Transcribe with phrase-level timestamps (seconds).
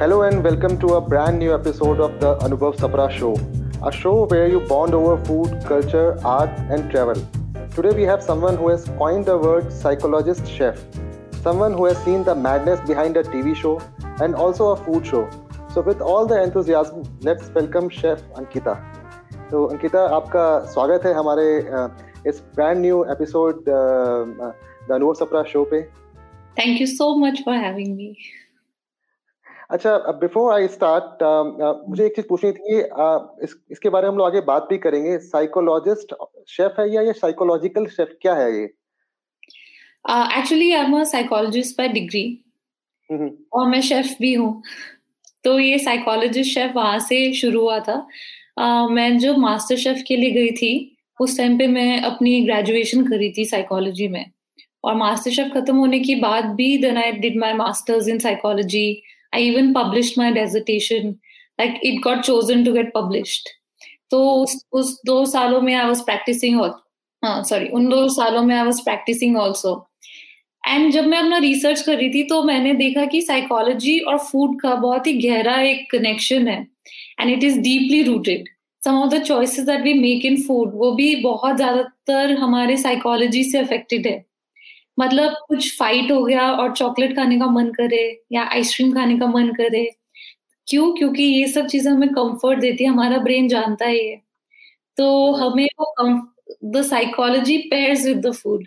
[0.00, 3.36] Hello and welcome to a brand new episode of the Anubhav Sapra Show,
[3.84, 7.14] a show where you bond over food, culture, art, and travel.
[7.74, 10.78] Today we have someone who has coined the word psychologist chef,
[11.42, 13.78] someone who has seen the madness behind a TV show
[14.22, 15.28] and also a food show.
[15.74, 18.78] So with all the enthusiasm, let's welcome Chef Ankita.
[19.50, 21.44] तो अंकिता आपका स्वागत है हमारे
[22.28, 24.54] इस brand new episode the
[24.92, 25.82] Anubhav Sapra show पे
[26.58, 28.16] thank you so much for having me
[29.71, 31.23] अच्छा before I start
[31.89, 34.77] मुझे एक चीज़ पूछनी थी uh, इस, इसके बारे में हम लोग आगे बात भी
[34.77, 36.13] करेंगे। साइकोलॉजिस्ट
[36.49, 38.63] शेफ है या ये साइकोलॉजिकल शेफ क्या है ये?
[40.39, 42.23] Actually I am a psychologist by degree
[43.53, 44.61] और मैं शेफ भी हूँ।
[45.43, 47.95] तो ये साइकोलॉजिस्ट शेफ वहाँ से शुरू हुआ था।
[48.59, 53.07] Uh, मैं जो मास्टर शेफ के लिए गई थी उस टाइम पे मैं अपनी ग्रेजुएशन
[53.07, 54.25] करी थी साइकोलॉजी में।
[54.83, 59.01] और मास्टर शेफ खत्म होने के बाद भी then I did my masters in psychology
[59.33, 61.19] I even published my dissertation.
[61.59, 63.49] Like, it got chosen to get published.
[64.11, 64.19] तो
[64.73, 66.59] उस दो सालों में आई वॉज़ प्रैक्टिसिंग
[67.45, 69.71] सॉरी उन दो सालों में I was practising also
[70.63, 74.59] and जब मैं अपना रिसर्च कर रही थी तो मैंने देखा कि साइकोलॉजी और फ़ूड
[74.61, 76.59] का बहुत ही गहरा एक कनेक्शन है
[77.19, 78.49] and it is deeply rooted
[78.81, 83.43] some of the choices that we make in food वो भी बहुत ज़्यादातर हमारे साइकोलॉजी
[83.43, 84.23] से अफेक्टेड है
[84.97, 89.27] मतलब कुछ फाइट हो गया और चॉकलेट खाने का मन करे या आइसक्रीम खाने का
[89.27, 89.85] मन करे।
[90.67, 90.91] क्यों?
[90.95, 94.15] क्योंकि ये सब चीज़ें हमें कंफर्ट देती है हमारा ब्रेन जानता है ये।
[94.97, 95.93] तो हमें वो
[96.73, 98.65] the psychology pairs with the food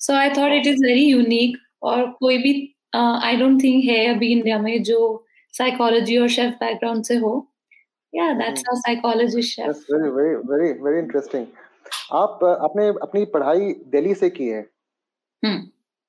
[0.00, 2.52] so I thought it is very unique और कोई भी
[2.96, 5.00] आई डोंट थिंक है अभी इंडिया में जो
[5.54, 7.32] साइकोलॉजी और शेफ बैकग्राउंड से हो।
[8.12, 11.46] या that's how psychology chef very very very very interesting
[12.14, 14.66] आप आपने अपनी पढ़ाई दिल्ली से की है?
[15.42, 15.58] Hmm.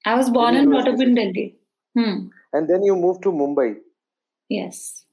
[0.06, 1.56] I was born and brought up in Delhi.
[1.96, 2.28] Hmm.
[2.54, 3.78] And then you moved to Mumbai.
[4.50, 5.06] Yes.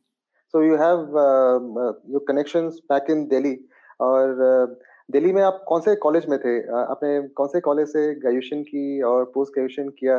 [0.48, 3.58] So you have um, uh, your connections back in Delhi.
[4.00, 4.78] और
[5.12, 9.00] दिल्ली में आप कौन से कॉलेज में थे आपने कौन से कॉलेज से ग्रेजुएशन की
[9.08, 10.16] और पोस्ट ग्रेजुएशन किया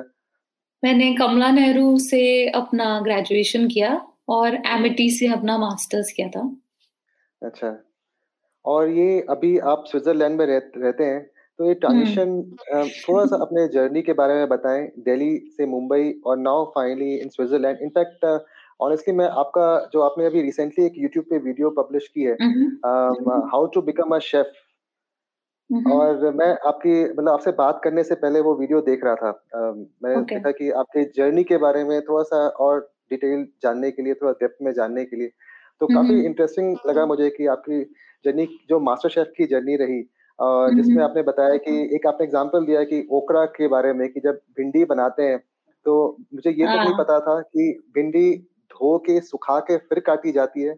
[0.84, 2.22] मैंने कमला नेहरू से
[2.60, 3.90] अपना ग्रेजुएशन किया
[4.36, 6.44] और एमिटी से अपना मास्टर्स किया था
[7.42, 7.76] अच्छा
[8.66, 12.30] और ये अभी आप स्विट्जरलैंड में रह, रहते हैं तो ये ट्रांजिशन
[12.74, 17.16] हम्म। थोड़ा सा अपने जर्नी के बारे में बताएँ दिल्ली से मुंबई और now finally
[17.16, 18.46] in Switzerland in fact
[18.82, 22.34] honestly मैं आपका जो आपने अभी रिसेंटली एक यूट्यूब पे वीडियो पब्लिश की है
[23.52, 24.46] how to become a chef
[25.92, 29.78] और मैं आपकी मतलब आपसे बात करने से पहले वो वीडियो देख रहा था। uh,
[30.04, 30.34] मैंने okay.
[30.34, 34.32] देखा कि आपके जर्नी के बारे में थोड़ा सा और डिटेल जानने के लिए थोड़ा
[34.32, 35.28] डेप्थ में जानने के लिए।
[35.80, 37.84] तो काफ़ी इंटरेस्टिंग लगा मुझे कि आपकी
[38.26, 40.10] जर्नी जो मास्टर शेफ की जर्नी रही
[40.76, 44.40] जिसमें आपने बताया कि एक आपने एग्जांपल दिया कि ओकरा के बारे में कि जब
[44.58, 45.38] भिंडी बनाते हैं
[45.86, 48.38] तो मुझे ये तो नहीं हाँ। पता था कि भिंडी
[48.72, 50.76] धो के सुखा के फिर काटी जाती है।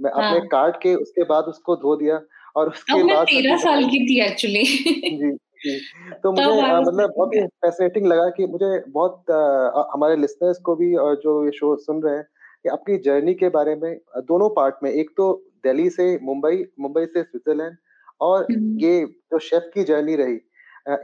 [0.00, 0.24] मैं हाँ.
[0.24, 2.20] आपने काट के उसके बाद उसको धो दिया
[2.56, 5.30] और उसके बाद तेरह साल की थी एक्चुअली जी
[5.64, 5.78] जी।
[6.22, 10.94] तो मुझे मतलब बहुत ही फैसिनेटिंग लगा कि मुझे बहुत आ, हमारे लिसनर्स को भी
[10.96, 12.24] और जो ये शो सुन रहे हैं
[12.62, 15.32] कि अपनी जर्नी के बारे में दोनों पार्ट में एक तो
[15.64, 17.76] दिल्ली से मुंबई मुंबई से स्विट्जरलैंड
[18.22, 20.38] और हम्म। ये जो शेफ की जर्नी रही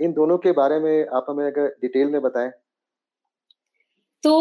[0.05, 2.51] इन दोनों के बारे में आप हमें अगर डिटेल में बताएँ।
[4.23, 4.33] तो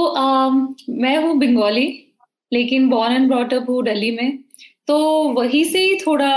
[0.91, 1.87] मैं हूँ बंगाली
[2.51, 4.37] लेकिन बॉर्न एंड ब्रॉटअप हूँ दिल्ली में।
[4.87, 4.97] तो
[5.33, 6.31] वही से ही थोड़ा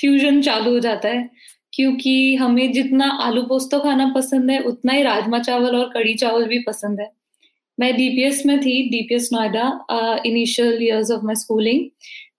[0.00, 1.28] फ्यूजन चालू हो जाता है
[1.72, 6.46] क्योंकि हमें जितना आलू पोस्तो खाना पसंद है उतना ही राजमा चावल और कड़ी चावल
[6.46, 7.10] भी पसंद है।
[7.78, 9.64] मैं डीपीएस में थी DPS Noida
[10.26, 11.88] initial years of my schooling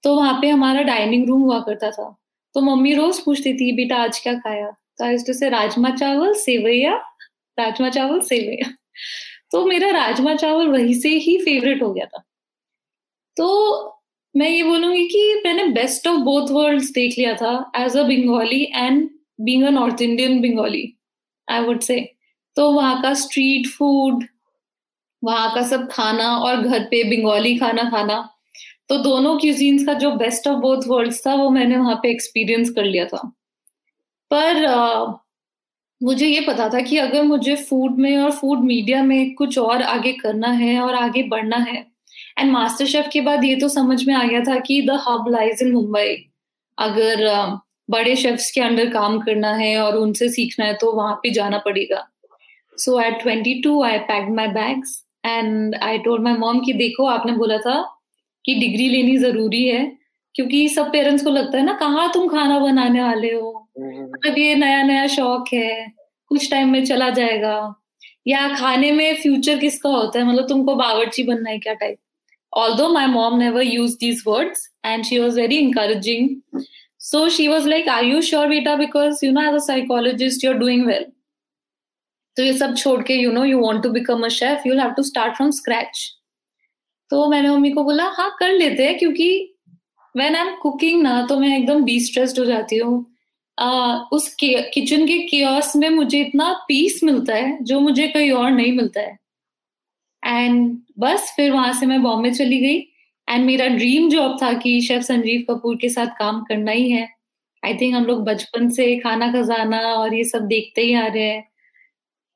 [0.03, 2.15] तो वहाँ पे हमारा डाइनिंग रूम हुआ करता था।
[2.53, 4.71] तो मम्मी रोज पूछती थी, बेटा, आज क्या खाया?
[4.71, 6.95] तो आज से राजमा चावल, सेवैया,
[7.59, 8.73] राजमा चावल, सेवैया.
[9.51, 12.23] तो मेरा राजमा चावल वही से ही फेवरेट हो गया था।
[13.37, 13.89] तो
[14.35, 18.63] मैं ये बोलूँगी कि मैंने बेस्ट ऑफ़ बोथ वर्ल्ड्स देख लिया था as a Bengali
[18.75, 19.09] and
[19.41, 20.97] being a north Indian Bengali
[21.49, 22.15] I would say
[22.55, 24.25] तो वहाँ का स्ट्रीट फ़ूड
[25.23, 28.29] वहाँ का सब खाना और घर पे बंगाली खाना खाना
[28.89, 32.69] तो दोनों क्यूजीन्स का जो बेस्ट ऑफ़ बोथ वर्ल्ड्स था वो मैंने वहाँ पे एक्सपीरियंस
[32.69, 33.31] कर लिया था।
[34.31, 35.13] पर आ,
[36.03, 39.81] मुझे ये पता था कि अगर मुझे फ़ूड में और फ़ूड मीडिया में कुछ और
[39.81, 41.85] आगे करना है और आगे बढ़ना है
[42.39, 45.25] एंड मास्टर शेफ के बाद ये तो समझ में आ गया था कि the hub
[45.29, 46.15] lies in Mumbai
[46.79, 47.27] अगर
[47.89, 51.57] बड़े शेफ्स के अंडर काम करना है और उनसे सीखना है तो वहाँ पे जाना
[51.57, 52.07] पड़ेगा।
[52.77, 57.05] So at twenty two I pack my bags and I told my mom कि देखो
[57.05, 57.92] आपने बोला था
[58.45, 59.85] कि डिग्री लेनी ज़रूरी है,
[60.35, 64.55] क्योंकि सब पेरेंट्स को लगता है ना, कहाँ तुम खाना बनाने वाले हो। मतलब ये
[64.55, 65.87] नया नया शौक है,
[66.27, 67.55] कुछ टाइम में चला जाएगा।
[68.27, 70.25] या खाने में फ्यूचर किसका होता है?
[70.25, 71.97] मतलब तुमको बावर्ची बनना है क्या type
[72.53, 76.41] although my mom never used these words and she was very encouraging.
[76.99, 78.75] So she was like, are you sure, beta?
[78.77, 81.05] Because, you know, as a psychologist, you're doing well
[82.37, 84.91] तो ये सब छोड़ के you know you want to become a chef you have
[84.97, 86.03] to start from scratch
[87.13, 89.25] तो मैंने mummy को बोला हाँ कर लेते हैं क्योंकि
[90.15, 92.95] वेन आई एम कुकिंग ना तो मैं एकदम डिस्ट्रेस्ड हो जाती हूँ।
[94.13, 98.71] उस किचन के कियोस में मुझे इतना पीस मिलता है, जो मुझे कहीं और नहीं
[98.77, 99.17] मिलता है।
[100.23, 102.79] एंड बस फिर वहाँ से मैं बॉम्बे चली गई।
[103.27, 107.07] एंड मेरा ड्रीम जॉब था कि शेफ संजीव कपूर के साथ काम करना ही है।
[107.63, 111.23] आई थिंक हम लोग बचपन से खाना खजाना और ये सब देखते ही आ रहे
[111.23, 111.43] हैं।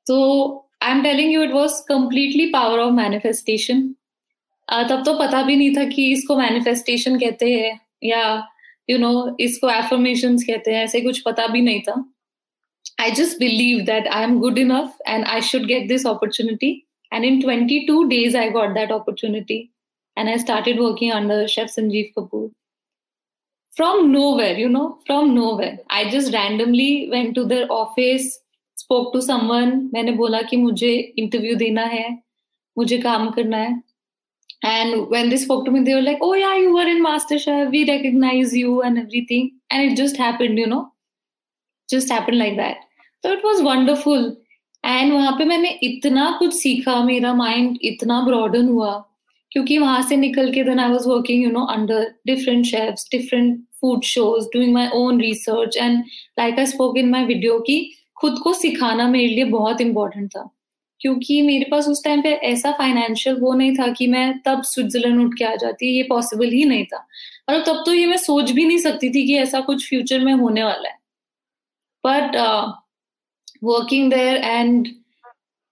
[0.06, 3.94] तो I am telling you it was completely power of manifestation
[4.68, 8.22] तब तो पता भी नहीं था कि इसको मैनिफेस्टेशन कहते हैं या
[8.90, 12.04] यू नो इसको एफर्मेशन कहते हैं, ऐसे कुछ पता भी नहीं था।
[13.00, 16.70] I just believe that I am good enough and I should get this opportunity
[17.12, 19.58] and in twenty two days I got that opportunity
[20.16, 22.48] and I started working under chef Sanjeev Kapoor
[23.72, 28.32] from nowhere you know from nowhere I just randomly went to their office
[28.76, 32.08] spoke to someone मैंने बोला कि मुझे interview देना है,
[32.76, 33.87] मुझे काम करना है।
[34.62, 37.70] And when they spoke to me, they were like, "Oh yeah, you were in MasterChef.
[37.70, 40.92] We recognize you and everything." And it just happened, you know,
[41.88, 42.78] just happened like that.
[43.24, 44.28] So it was wonderful.
[44.84, 48.92] And वहाँ पे मैंने इतना कुछ सीखा मेरा mind इतना broaden हुआ
[49.52, 53.58] क्योंकि वहाँ से निकल के then I was working you know under different chefs different
[53.80, 55.98] food shows doing my own research and
[56.38, 57.78] like I spoke in my video की
[58.20, 60.48] खुद को सिखाना मेरे लिए बहुत इंपॉर्टेंट था
[61.00, 65.20] क्योंकि मेरे पास उस टाइम पे ऐसा फाइनेंशियल वो नहीं था कि मैं तब स्विट्जरलैंड
[65.20, 67.06] उठ के आ जाती, ये पॉसिबल ही नहीं था।
[67.50, 70.32] मतलब तब तो ये मैं सोच भी नहीं सकती थी कि ऐसा कुछ फ्यूचर में
[70.32, 70.96] होने वाला है।
[72.04, 72.36] But
[73.64, 74.88] working there and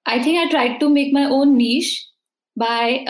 [0.06, 1.96] I think I tried to make my own niche
[2.56, 3.04] by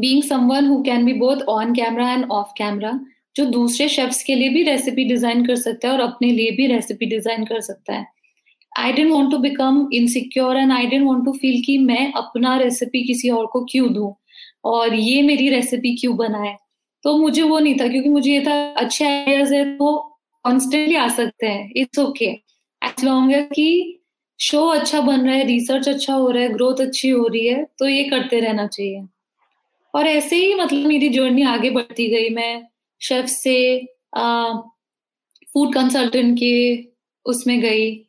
[0.00, 2.92] being someone who can be both on camera and off camera,
[3.36, 6.66] जो दूसरे शेफ्स के लिए भी रेसिपी डिज़ाइन कर सकता है और अपने लिए भी
[6.66, 8.06] रेसिपी डिज़ाइन कर सकता है।
[8.76, 12.56] I don't want to become insecure and I don't want to feel कि मैं अपना
[12.58, 14.14] रेसिपी किसी और को क्यों दूँ?
[14.64, 16.56] और ये मेरी रेसिपी क्यों बनाए?
[17.04, 19.96] तो मुझे वो नहीं था क्योंकि मुझे ये था, अच्छे आइडियाज़ है तो
[20.44, 22.26] कॉन्स्टेंटली आ सकते हैं। It's okay.
[22.82, 23.92] एज लॉन्ग कि
[24.40, 27.64] शो अच्छा बन रहा है रिसर्च अच्छा हो रहा है ग्रोथ अच्छी हो रही है
[27.78, 29.02] तो ये करते रहना चाहिए।
[29.94, 32.62] और ऐसे ही मतलब मेरी जर्नी आगे बढ़ती गई। मैं
[33.00, 33.56] शेफ से
[35.46, 36.52] फ़ूड कंसल्टेंट के
[37.26, 38.05] उसमें गई।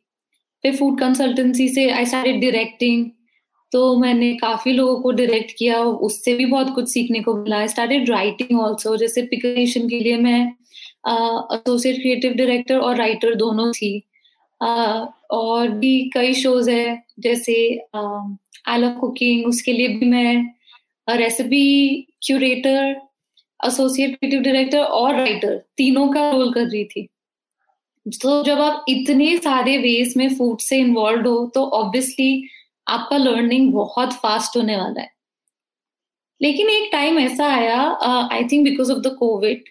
[0.68, 3.04] फिर फ़ूड कंसल्टेंसी से आई स्टार्टेड डायरेक्टिंग
[3.72, 7.68] तो मैंने काफ़ी लोगों को डायरेक्ट किया, उससे भी बहुत कुछ सीखने को मिला। आई
[7.68, 10.40] स्टार्टेड राइटिंग ऑल्सो जैसे पिकेशन के लिए मैं
[11.54, 13.92] एसोसिएट क्रिएटिव डायरेक्टर और राइटर दोनों थी।
[14.60, 17.54] और भी कई शोज़ है, जैसे
[17.96, 22.96] आई लव कुकिंग उसके लिए भी मैं recipe curator
[23.60, 27.08] associate creative director और राइटर तीनों का रोल कर रही थी।
[28.14, 32.48] तो जब आप इतने सारे वेज में फ़ूड से इन्वॉल्व हो तो ऑब्वियसली
[32.86, 35.10] आपका लर्निंग बहुत फास्ट होने वाला है
[36.40, 37.80] लेकिन एक टाइम ऐसा आया
[38.32, 39.64] I think because of the COVID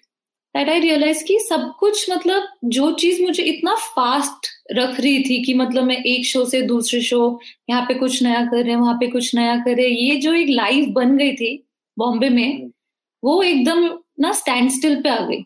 [0.55, 5.43] that I realise कि सब कुछ मतलब जो चीज़ मुझे इतना फास्ट रख रही थी
[5.43, 8.79] कि मतलब मैं एक शो से दूसरे शो यहाँ पे कुछ नया कर रहे हैं
[8.79, 11.53] वहाँ पे कुछ नया कर रहे ये जो एक लाइफ बन गई थी
[11.97, 12.71] बॉम्बे में हम्म।
[13.23, 13.87] वो एकदम
[14.19, 15.43] ना स्टैंड स्टिल पे आ गई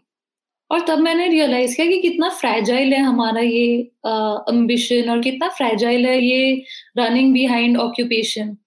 [0.72, 6.06] और तब मैंने रियलाइज़ किया कि कितना फ्रेजाइल है हमारा ये अम्बिशन और कितना फ्रेजाइल
[6.06, 6.63] है ये
[6.98, 8.58] रनिंग बिहाइंड ऑक्यूपेशन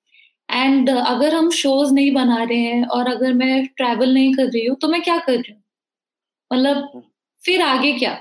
[0.50, 4.66] एंड अगर हम शोज़ नहीं बना रहे हैं और अगर मैं ट्रैवल नहीं कर रही
[4.66, 5.62] हूँ तो मैं क्या कर रही हूँ?
[6.52, 7.02] मतलब।
[7.44, 8.18] फिर आगे क्या?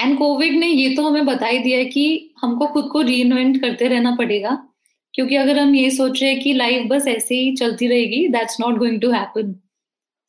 [0.00, 3.22] एंड कोविड ने ये तो हमें बता ही दिया है कि हमको खुद को री
[3.58, 4.68] करते रहना पड़ेगा
[5.14, 8.60] क्योंकि अगर हम ये सोच रहे हैं कि लाइफ बस ऐसे ही चलती रहेगी that's
[8.60, 9.54] not going to happen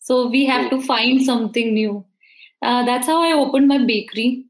[0.02, 2.06] so we have to find something new
[2.64, 4.46] that's how I open my bakery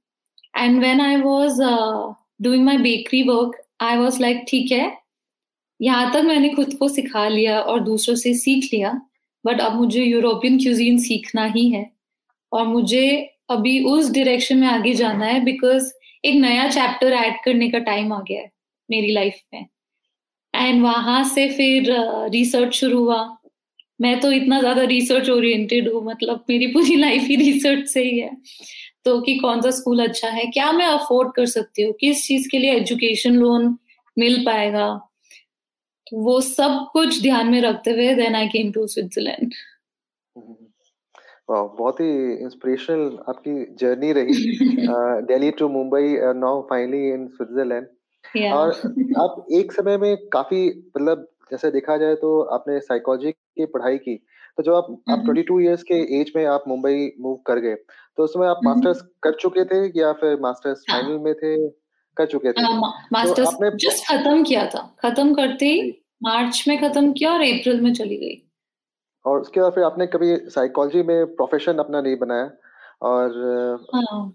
[0.57, 1.61] and when I was
[2.41, 4.97] doing my bakery work I was like ठीक है
[5.81, 9.01] यहाँ तक मैंने खुद को सिखा लिया और दूसरों से सीख लिया
[9.45, 11.91] बट अब मुझे यूरोपियन क्यूजीन सीखना ही है
[12.51, 15.91] और मुझे अभी उस डायरेक्शन में आगे जाना है बिकॉज़
[16.25, 18.51] एक नया चैप्टर ऐड करने का टाइम आ गया है
[18.91, 19.65] मेरी लाइफ में.
[20.55, 21.85] एंड वहाँ से फिर
[22.31, 23.38] रिसर्च uh, शुरू हुआ।
[23.99, 28.19] मैं तो इतना ज़्यादा रिसर्च ओरिएंटेड हूँ मतलब मेरी पूरी लाइफ ही रिसर्च से ही
[28.19, 28.35] है।
[29.05, 30.45] तो कि कौन सा स्कूल अच्छा है?
[30.47, 33.77] क्या मैं अफोर्ड कर सकती हूँ किस चीज़ के लिए एजुकेशन लोन
[34.17, 34.87] मिल पाएगा?
[36.13, 39.53] वो सब कुछ ध्यान में रखते हुए then I came to Switzerland
[41.49, 44.33] बहुत ही इंस्पिरेशनल आपकी जर्नी रही।
[45.27, 47.87] Delhi to Mumbai now finally in Switzerland
[48.53, 48.71] और
[49.21, 54.15] आप एक समय में काफ़ी मतलब जैसे देखा जाए तो आपने साइकोलॉजी की पढ़ाई की
[54.57, 57.75] तो जब आप आप 22 इयर्स के एज में आप मुंबई मूव कर गए
[58.17, 61.69] तो उसमें आप मास्टर्स कर चुके थे या फिर मास्टर्स हाँ। फाइनल में थे
[62.17, 62.77] कर चुके थे?
[63.11, 67.81] मास्टर्स तो जस्ट खत्म किया था खत्म करते ही मार्च में खत्म किया और अप्रैल
[67.81, 68.49] में चली गई।
[69.25, 72.51] और उसके बाद फिर आपने कभी साइकोलॉजी में प्रोफेशन अपना नहीं बनाया?
[73.01, 73.29] और
[73.95, 74.33] हाँ।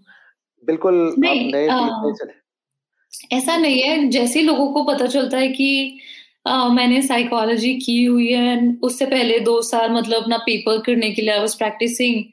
[0.65, 5.99] बिल्कुल नहीं, आप नए ऐसा नहीं है जैसे लोगों को पता चलता है कि
[6.45, 11.21] आ, मैंने साइकोलॉजी की हुई है उससे पहले दो साल मतलब अपना पेपर करने के
[11.21, 12.23] लिए आई वॉज़ प्रैक्टिसिंग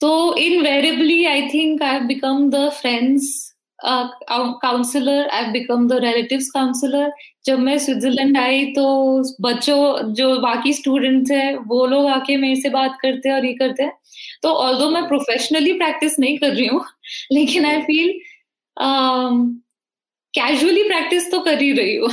[0.00, 3.30] तो invariably I think I have become the friends
[3.84, 7.12] counsellor I have become the relatives counsellor
[7.46, 8.84] जब मैं स्विट्जरलैंड आई तो
[9.40, 13.52] बच्चों जो बाकी स्टूडेंट्स हैं वो लोग आके मेरे से बात करते हैं और ये
[13.54, 13.92] करते हैं।
[14.42, 16.84] तो ऑल दो मैं प्रोफेशनली प्रैक्टिस नहीं कर रही हूँ
[17.32, 18.12] लेकिन आई फील
[20.34, 22.10] कैजुअली प्रैक्टिस तो कर ही रही हूँ।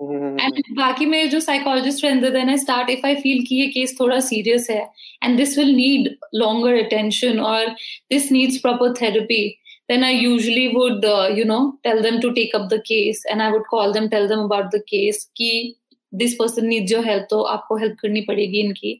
[0.00, 3.96] एंड बाकी मेरे जो साइकोलॉजिस्ट फ्रेंड्स है I start if I feel कि ये केस
[4.00, 4.82] थोड़ा सीरियस है
[5.24, 7.66] and this will need longer attention और
[8.10, 9.46] this needs proper therapy
[9.90, 13.42] then I usually would, uh, you know, tell them to take up the case and
[13.42, 15.76] I would call them, tell them about the case कि
[16.12, 18.92] this person needs your help तो आपको help करनी पड़ेगी इनकी।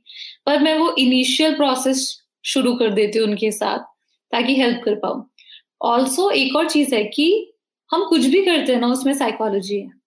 [0.46, 2.06] पर मैं वो initial process
[2.44, 3.84] शुरू कर देती हूँ उनके साथ
[4.32, 5.24] ताकि हेल्प कर पाऊँ।
[5.82, 7.28] ऑल्सो एक और चीज़ है कि
[7.90, 9.97] हम कुछ भी करते हैं ना उसमें साइकोलॉजी है।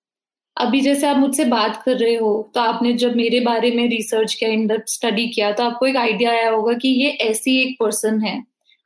[0.58, 4.34] अभी जैसे आप मुझसे बात कर रहे हो तो आपने जब मेरे बारे में रिसर्च
[4.34, 8.20] किया इन स्टडी किया तो आपको एक आइडिया आया होगा कि ये ऐसी एक पर्सन
[8.22, 8.38] है।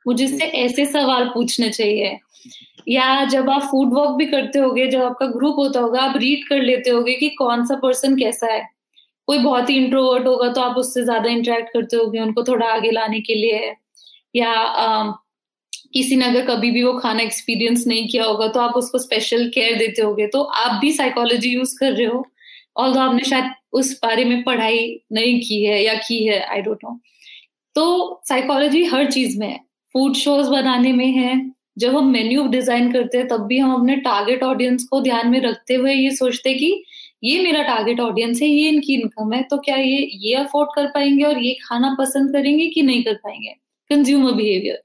[0.06, 2.18] मुझे इससे ऐसे सवाल पूछने चाहिए।
[2.88, 6.46] या जब आप फ़ूड वॉक भी करते होगे जब आपका ग्रुप होता होगा आप रीड
[6.48, 8.62] कर लेते होगे कि कौन सा पर्सन कैसा है।
[9.28, 12.90] कोई बहुत ही इंट्रोवर्ट होगा तो आप उससे ज़्यादा इंटरेक्ट करते होगे उनको थोड़ा आगे
[12.92, 13.74] लाने के लिए।
[14.34, 14.52] या
[15.96, 19.48] किसी ने अगर कभी भी वो खाना एक्सपीरियंस नहीं किया होगा तो आप उसको स्पेशल
[19.50, 22.24] केयर देते होगे। तो आप भी साइकोलॉजी यूज़ कर रहे हो।
[22.76, 24.78] और आपने शायद उस बारे में पढ़ाई
[25.12, 26.98] नहीं की है या की है आई डोंट नो
[27.76, 29.58] तो साइकोलॉजी हर चीज़ में है।
[29.94, 31.34] फ़ूड शोज़ बनाने में है।
[31.76, 35.40] जब हम मेन्यू डिज़ाइन करते हैं, तब भी हम अपने टारगेट ऑडियंस को ध्यान में
[35.40, 36.82] रखते हुए ये सोचते कि
[37.24, 40.86] ये मेरा टारगेट ऑडियंस है, ये इनकी इनकम है तो क्या ये ये अफोर्ड कर
[40.86, 43.54] पाएँगे और ये खाना पसंद करेंगे कि नहीं कर पाएँगे?
[43.90, 44.82] Consumer behaviour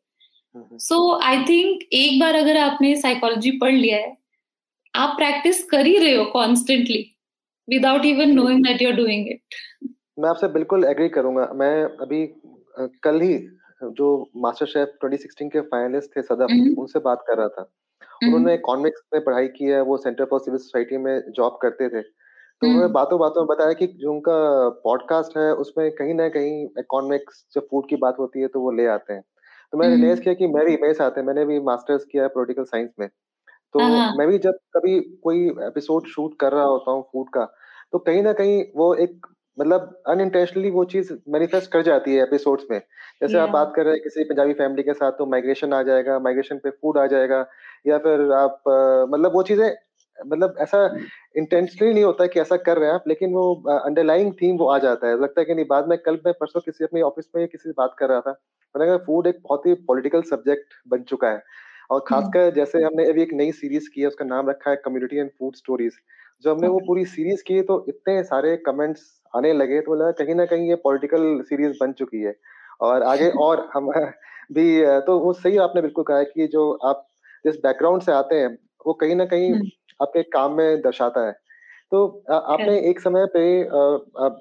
[0.55, 4.15] so I think एक बार अगर आपने साइकोलॉजी पढ़ लिया है
[4.93, 7.01] आप प्रैक्टिस कर ही रहे हो constantly
[7.67, 9.41] without even knowing that you are doing it
[10.19, 12.25] मैं आपसे बिल्कुल एग्री करूँगा। मैं अभी
[13.03, 13.37] कल ही
[13.81, 17.61] जो मास्टर शेफ 2016 के फाइनलिस्ट थे सदफ उनसे बात कर रहा था।
[18.23, 22.01] उन्होंने इकोनॉमिक्स में पढ़ाई की है वो सेंटर फॉर सिविल सोसाइटी में जॉब करते थे।
[22.01, 24.33] तो उन्होंने बातों बातों में बताया कि जो उनका
[24.83, 28.71] पॉडकास्ट है उसमें कहीं ना कहीं इकोनॉमिक्स जब फ़ूड की बात होती है तो वो
[28.71, 29.23] ले आते हैं।
[29.73, 32.63] तो मैंने रियलाइज़ किया कि मेरे मेरे साथ है मैंने भी मास्टर्स किया है पोलिटिकल
[32.63, 33.07] साइंस में।
[33.75, 33.79] तो
[34.17, 37.45] मैं भी जब कभी कोई एपिसोड शूट कर रहा होता हूँ फ़ूड का
[37.93, 42.65] तो कहीं ना कहीं वो एक मतलब अनइंटेंशनली वो चीज़ मैनिफेस्ट कर जाती है एपिसोड्स
[42.71, 43.43] में। जैसे yeah.
[43.43, 46.57] आप बात कर रहे हैं किसी पंजाबी फैमिली के साथ तो माइग्रेशन आ जाएगा माइग्रेशन
[46.57, 47.45] पे फ़ूड आ जाएगा
[47.87, 48.61] या फिर आप
[49.13, 49.69] मतलब वो चीज़ें
[50.25, 50.85] मतलब ऐसा
[51.37, 54.77] इंटेंशनली नहीं होता कि ऐसा कर रहे हैं आप लेकिन वो अंडरलाइंग थीम वो आ
[54.79, 57.47] जाता है। लगता है कि नहीं बाद में कल मैं परसों किसी अपने ऑफ़िस में
[57.47, 58.31] किसी से बात कर रहा था
[58.75, 61.41] मैंने कहा फ़ूड एक बहुत ही पॉलिटिकल सब्जेक्ट बन चुका है।
[61.91, 62.09] और hmm.
[62.09, 65.29] खासकर जैसे हमने अभी एक नई सीरीज़ की है उसका नाम रखा है कम्युनिटी एंड
[65.29, 65.93] फ़ूड स्टोरीज
[66.43, 69.03] जब हमने वो पूरी सीरीज़ की तो इतने सारे कमेंट्स
[69.35, 72.35] आने लगे तो लगा कहीं ना कहीं ये पॉलिटिकल सीरीज़ बन चुकी है।
[72.81, 73.89] और आगे और हम
[74.53, 74.65] भी
[75.01, 77.07] तो वो सही आपने बिल्कुल कहा कि जो आप
[77.45, 78.57] जिस बैकग्राउंड से आते हैं
[78.87, 79.69] वो कहीं ना कहीं हम्म।
[80.01, 81.31] आपके काम में दर्शाता है
[81.91, 83.43] तो आपने एक समय पे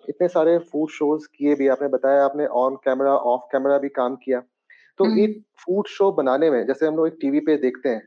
[0.09, 4.17] इतने सारे फ़ूड शोज़ किए भी आपने बताया आपने ऑन कैमरा ऑफ़ कैमरा भी काम
[4.17, 4.41] किया
[4.99, 8.03] तो हम्म। एक फ़ूड शो बनाने में जैसे हम लोग एक टीवी पे देखते हैं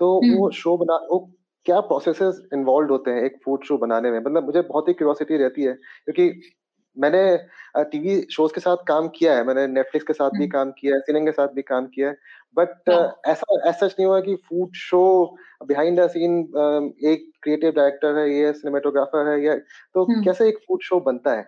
[0.00, 1.18] तो वो हम्म। शो बना वो
[1.66, 5.36] क्या प्रोसेसेस इन्वॉल्व होते हैं एक फ़ूड शो बनाने में मतलब मुझे बहुत ही क्यूरोसिटी
[5.36, 5.72] रहती है
[6.04, 6.28] क्योंकि
[6.96, 7.22] मैंने
[7.84, 10.94] टीवी शोज़ के साथ काम किया है मैंने नेटफ्लिक्स के साथ भी हम्म। काम किया
[10.94, 12.16] है सिनेम के साथ भी काम किया है
[12.56, 12.88] बट।
[13.26, 15.02] ऐसा ऐसा नहीं हुआ कि food show
[15.64, 16.38] behind the scene
[17.04, 19.56] एक क्रिएटिव डायरेक्टर है ये सिनेमेटोग्राफर है ये
[19.94, 21.44] तो हम्म। कैसे एक फ़ूड शो बनता है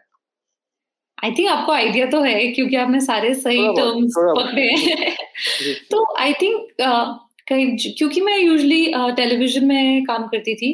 [1.19, 5.15] आई थिंक आपको आइडिया तो है क्योंकि आपने सारे सही टर्म्स पकड़े हैं
[5.91, 6.69] तो आई थिंक
[7.49, 8.85] कहीं क्योंकि मैं यूजली
[9.17, 10.73] टेलीविज़न में काम करती थी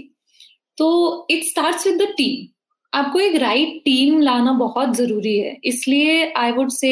[0.78, 0.90] तो
[1.30, 2.53] it starts with the team
[2.94, 6.90] आपको एक राइट टीम लाना बहुत ज़रूरी है। इसलिए I would say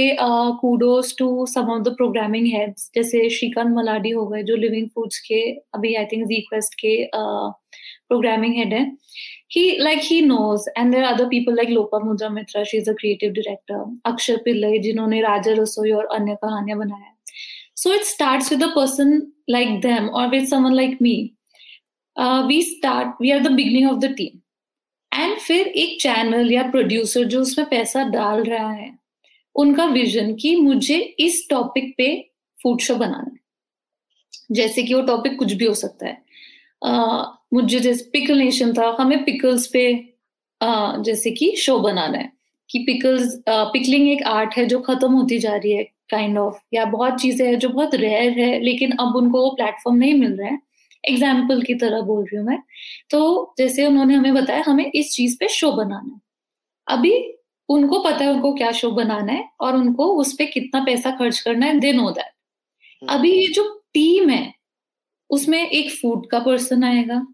[0.61, 5.18] kudos to some of the programming heads जैसे श्रीकांत मलाडी हो गए, जो लिविंग फूड्स
[5.28, 5.40] के,
[5.75, 8.85] अभी आई थिंक जीक्वेस्ट के प्रोग्रामिंग हेड है।
[9.52, 12.92] He like he knows and there other people like Lopa Mudra Mitra she is a
[13.00, 17.14] creative director Akshar Pillai जिन्होंने राजा रसोई और अन्य कहानियाँ बनाया
[17.76, 21.16] so it start with a person like them और with someone like me
[22.47, 24.38] we start we are the beginning of the team
[25.14, 28.99] and फिर एक channel या producer जो उसमें पैसा डाल रहा है
[29.57, 32.31] उनका विजन कि मुझे इस टॉपिक पे
[32.62, 33.38] फ़ूड शो बनाना है।
[34.52, 36.23] जैसे कि वो टॉपिक कुछ भी हो सकता है।
[36.87, 40.11] uh, मुझे जैसे पिकल नेशन था हमें पिकल्स पे
[40.62, 42.33] uh, जैसे कि शो बनाना है।
[42.71, 46.54] कि पिकल्स पिकलिंग एक आर्ट है जो खत्म होती जा रही है काइंड kind ऑफ़
[46.54, 50.14] of, या बहुत चीज़ें हैं जो बहुत रेयर है लेकिन अब उनको वो प्लेटफॉर्म नहीं
[50.14, 50.59] मिल रहा है।
[51.04, 52.59] एग्ज़ाम्पल की तरह बोल रही हूँ मैं।
[53.11, 56.21] तो जैसे उन्होंने हमें बताया हमें इस चीज़ पे शो बनाना है।
[56.87, 57.12] अभी
[57.68, 61.38] उनको पता है उनको क्या शो बनाना है और उनको उस पर कितना पैसा खर्च
[61.40, 64.52] करना है दे नो दैट अभी ये जो टीम है
[65.30, 67.26] उसमें एक फ़ूड का पर्सन आएगा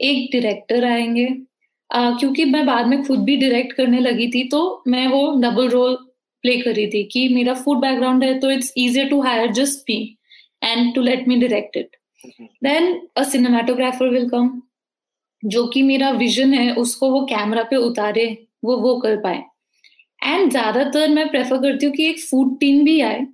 [0.00, 4.60] एक डायरेक्टर आएँगे। uh, क्योंकि मैं बाद में खुद भी डायरेक्ट करने लगी थी तो
[4.88, 5.94] मैं वो डबल रोल
[6.44, 9.90] प्ले कर रही थी कि मेरा फ़ूड बैकग्राउंड है तो it's easier to hire just
[9.90, 10.00] me
[10.64, 14.50] and to let me direct it then a cinematographer will come
[15.42, 18.26] जो कि मेरा विजन है, उसको वो कैमरा पे उतारे,
[18.64, 19.42] वो वो कर पाए।
[20.20, 23.26] एंड ज़्यादातर मैं प्रेफर करती हूँ कि एक फ़ूड टीम भी आए,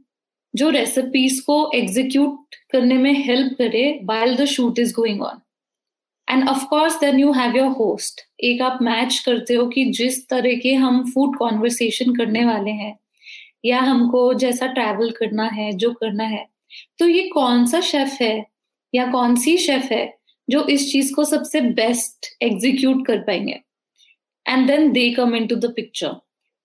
[0.55, 5.41] जो रेसिपीज़ को एग्जीक्यूट करने में हेल्प करे while the shoot is going on
[6.29, 10.55] and of course then you have your host एक आप मैच करते हो कि जिस तरह
[10.62, 12.97] के हम फ़ूड कॉन्वर्सेशन करने वाले हैं,
[13.64, 16.47] या हमको जैसा ट्रैवल करना है, जो करना है।
[16.99, 18.53] तो ये कौन सा शेफ है?
[18.95, 20.07] या कौन सी शेफ है
[20.49, 23.61] जो इस चीज़ को सबसे बेस्ट एग्जीक्यूट कर पाएँगे?
[24.47, 26.15] And then they come into the picture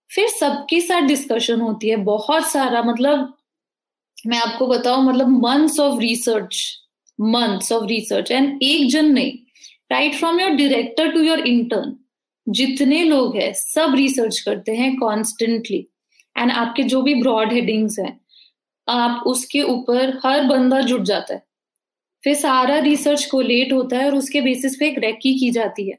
[0.10, 3.34] फिर सबके साथ डिस्कशन होती है, बहुत सारा मतलब
[4.28, 6.64] मैं आपको बताऊँ मतलब months of research
[7.20, 9.32] months of research and एक जन नहीं
[9.92, 11.96] right from your director to your intern
[12.48, 15.86] जितने लोग हैं, सब रिसर्च करते हैं कॉन्स्टेंटली
[16.36, 18.20] एंड आपके जो भी ब्रॉड हेडिंग्स हैं,
[18.88, 21.44] आप उसके ऊपर हर बंदा जुट जाता है।
[22.24, 25.90] फिर सारा रिसर्च को लेट होता है और उसके बेसिस पे एक रैकी की जाती
[25.90, 25.98] है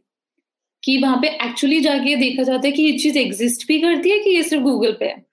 [0.85, 4.19] कि वहाँ पे एक्चुअली जाके देखा जाता है कि ये चीज़ एग्जिस्ट भी करती है
[4.19, 5.25] कि ये सिर्फ़ गूगल पे है।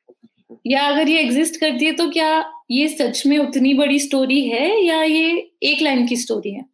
[0.67, 4.81] या अगर ये एग्जिस्ट करती है तो क्या ये सच में उतनी बड़ी स्टोरी है
[4.83, 6.65] या ये एक लाइन की स्टोरी है?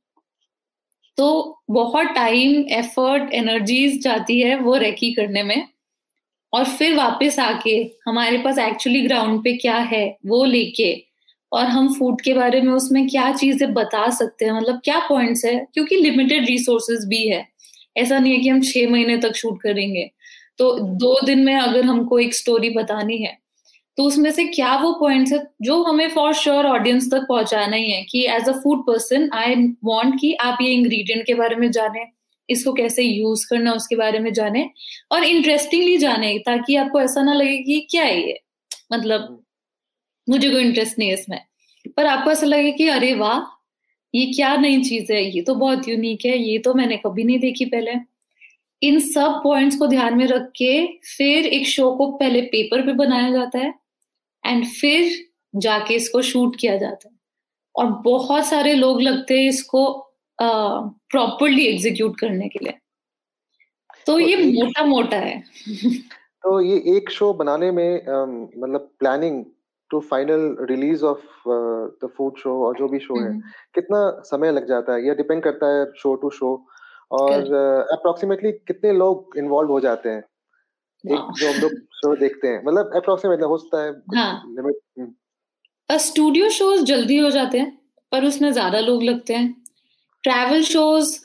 [1.18, 5.68] तो बहुत टाइम एफर्ट एनर्जीज जाती है वो रेकी करने में
[6.54, 11.13] और फिर वापस आके हमारे पास एक्चुअली ग्राउंड पे क्या है वो लेके
[11.54, 14.52] और हम फ़ूड के बारे में उसमें क्या चीज़ें बता सकते हैं?
[14.54, 15.56] मतलब क्या पॉइंट्स है?
[15.74, 17.46] क्योंकि लिमिटेड रिसोर्सेज भी है।
[17.98, 20.10] ऐसा नहीं है कि हम छह महीने तक शूट करेंगे।
[20.60, 23.38] तो दो दिन में अगर हमको एक स्टोरी बतानी है
[23.98, 27.92] तो उसमें से क्या वो पॉइंट्स है जो हमें फॉर श्योर ऑडियंस तक पहुंचाना ही
[27.92, 31.70] है कि as a food person I want कि आप ये इंग्रेडिएंट के बारे में
[31.72, 32.06] जाने,
[32.50, 34.70] इसको कैसे यूज़ करना, उसके बारे में जाने
[35.12, 38.40] और इंटरेस्टिंगली जाने ताकि आपको ऐसा ना लगे कि क्या ये?
[38.94, 39.43] मतलब
[40.28, 41.40] मुझे कोई इंटरेस्ट नहीं है इसमें।
[41.98, 43.40] पर आपको ऐसा लगे कि अरे वाह
[44.14, 45.24] ये क्या नई चीज़ है?
[45.26, 47.94] ये तो बहुत यूनिक है ये तो मैंने कभी नहीं देखी पहले।
[48.82, 50.86] इन सब पॉइंट्स को ध्यान में रख के
[51.18, 53.74] फिर एक शो को पहले पेपर पे बनाया जाता है
[54.44, 55.12] एंड फिर
[55.56, 57.16] जाके इसको शूट किया जाता है।
[57.76, 59.86] और बहुत सारे लोग लगते हैं इसको
[60.42, 65.44] प्रॉपरली एग्जीक्यूट करने के लिए। तो, तो ये मोटा मोटा है।
[66.44, 67.96] तो ये एक शो बनाने में
[68.62, 69.44] मतलब planning
[69.90, 71.50] to final release of
[72.04, 73.32] the food show और जो भी शो है।
[73.76, 75.08] कितना समय लग जाता है?
[75.08, 76.54] ये डिपेंड करता है शो टू शो
[77.12, 77.54] और
[77.92, 80.24] अप्रोक्सीमेटली uh, कितने लोग इन्वॉल्व हो जाते हैं?
[81.04, 83.92] एक जो हम लोग शो देखते हैं मतलब अप्रोक्सीमेटली हो सकता है
[84.56, 85.16] लिमिट
[85.90, 87.72] स्टूडियो शोज़ जल्दी हो जाते हैं
[88.12, 89.64] पर उसमें ज़्यादा लोग लगते हैं।
[90.24, 91.18] ट्रैवल शोज़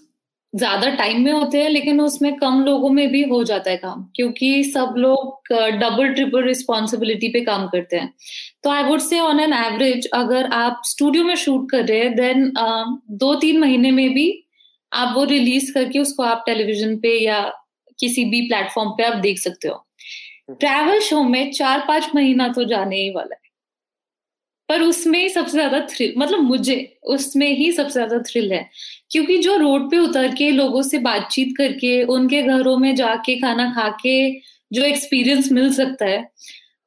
[0.52, 4.04] ज़्यादा टाइम में होते हैं लेकिन उसमें कम लोगों में भी हो जाता है काम
[4.16, 8.12] क्योंकि सब लोग डबल ट्रिपल रिस्पॉन्सिबिलिटी पे काम करते हैं।
[8.64, 12.14] तो I would say on an average अगर आप स्टूडियो में शूट कर रहे हैं
[12.14, 12.52] देन
[13.18, 14.26] दो तीन महीने में भी
[14.92, 17.40] आप वो रिलीज़ करके उसको आप टेलीविज़न पे या
[17.98, 19.84] किसी भी प्लेटफॉर्म पे आप देख सकते हो।
[20.50, 23.47] ट्रैवल हम्म। शो में चार पाँच महीना तो जाने ही वाला है।
[24.68, 26.76] पर उसमें ही सबसे ज़्यादा थ्रिल मतलब मुझे
[27.08, 28.68] उसमें ही सबसे ज़्यादा थ्रिल है।
[29.10, 33.70] क्योंकि जो रोड पे उतर के लोगों से बातचीत करके उनके घरों में जाके खाना
[33.74, 34.18] खा के
[34.70, 36.26] जो एक्सपीरियंस मिल सकता है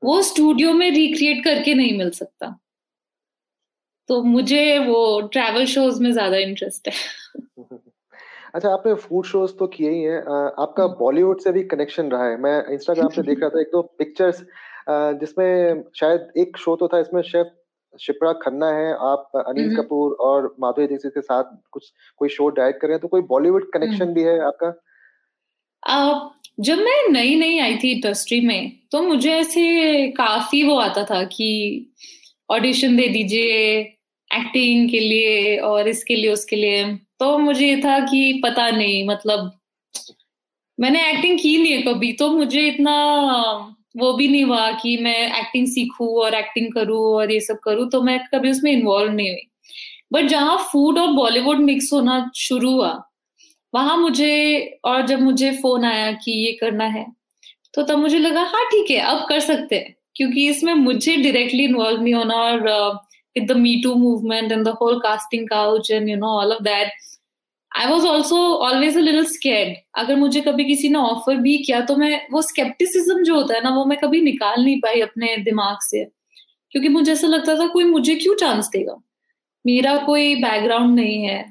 [0.02, 2.58] वो स्टूडियो में रिक्रिएट करके नहीं मिल सकता।
[4.10, 5.00] तो मुझे वो
[5.34, 6.94] ट्रैवल शोज़ में ज़्यादा इंटरेस्ट है।
[8.56, 10.20] अच्छा आपने फ़ूड शोज़ तो किए ही हैं।
[10.60, 13.70] आपका बॉलीवुड हम्म। से भी कनेक्शन रहा है। मैं इंस्टाग्राम पे देख रहा था एक
[13.72, 14.44] दो पिक्चर्स
[15.20, 17.52] जिसमें शायद एक शो तो था इसमें शेफ
[18.00, 22.82] शिप्रा खन्ना है आप अनिल कपूर और माधुरी दीक्षित के साथ कुछ कोई शो डायरेक्ट
[22.82, 24.74] कर रहे हैं तो कोई बॉलीवुड कनेक्शन भी है आपका?
[25.88, 31.04] आ, जब मैं नई नई आई थी इंडस्ट्री में तो मुझे ऐसे काफ़ी वो आता
[31.04, 31.50] था कि
[32.50, 33.80] ऑडिशन दे दीजिए
[34.36, 36.84] एक्टिंग के लिए और इसके लिए उसके लिए।
[37.20, 39.52] तो मुझे ये था कि पता नहीं मतलब
[40.80, 42.94] मैंने एक्टिंग की नहीं है कभी तो मुझे इतना
[43.96, 47.90] वो भी नहीं हुआ कि मैं एक्टिंग सीखूं और एक्टिंग करूँ और ये सब करूँ
[47.92, 49.48] तो मैं कभी उसमें इन्वॉल्व नहीं हुई।
[50.14, 52.92] बट जहाँ फ़ूड और बॉलीवुड मिक्स होना शुरू हुआ,
[53.74, 57.06] वहाँ मुझे और जब मुझे फ़ोन आया कि ये करना है
[57.74, 61.64] तो तब मुझे लगा हाँ ठीक है, अब कर सकते हैं। क्योंकि इसमें मुझे डायरेक्टली
[61.66, 62.60] इन्वॉल्व नहीं होना और
[63.36, 66.64] with the me too movement and the whole casting couch and you know all of
[66.64, 66.92] that
[67.72, 71.80] I was also always a little scared अगर मुझे कभी किसी ने ऑफ़र भी किया
[71.82, 75.36] तो मैं, वो स्केप्टिसिज्म जो होता है ना, वो मैं कभी निकाल नहीं पाई अपने
[75.38, 76.04] दिमाग से।
[76.72, 78.96] क्योंकि मुझे ऐसा लगता था, कोई मुझे क्यों चांस देगा?
[79.66, 81.46] मेरा कोई बैकग्राउंड नहीं है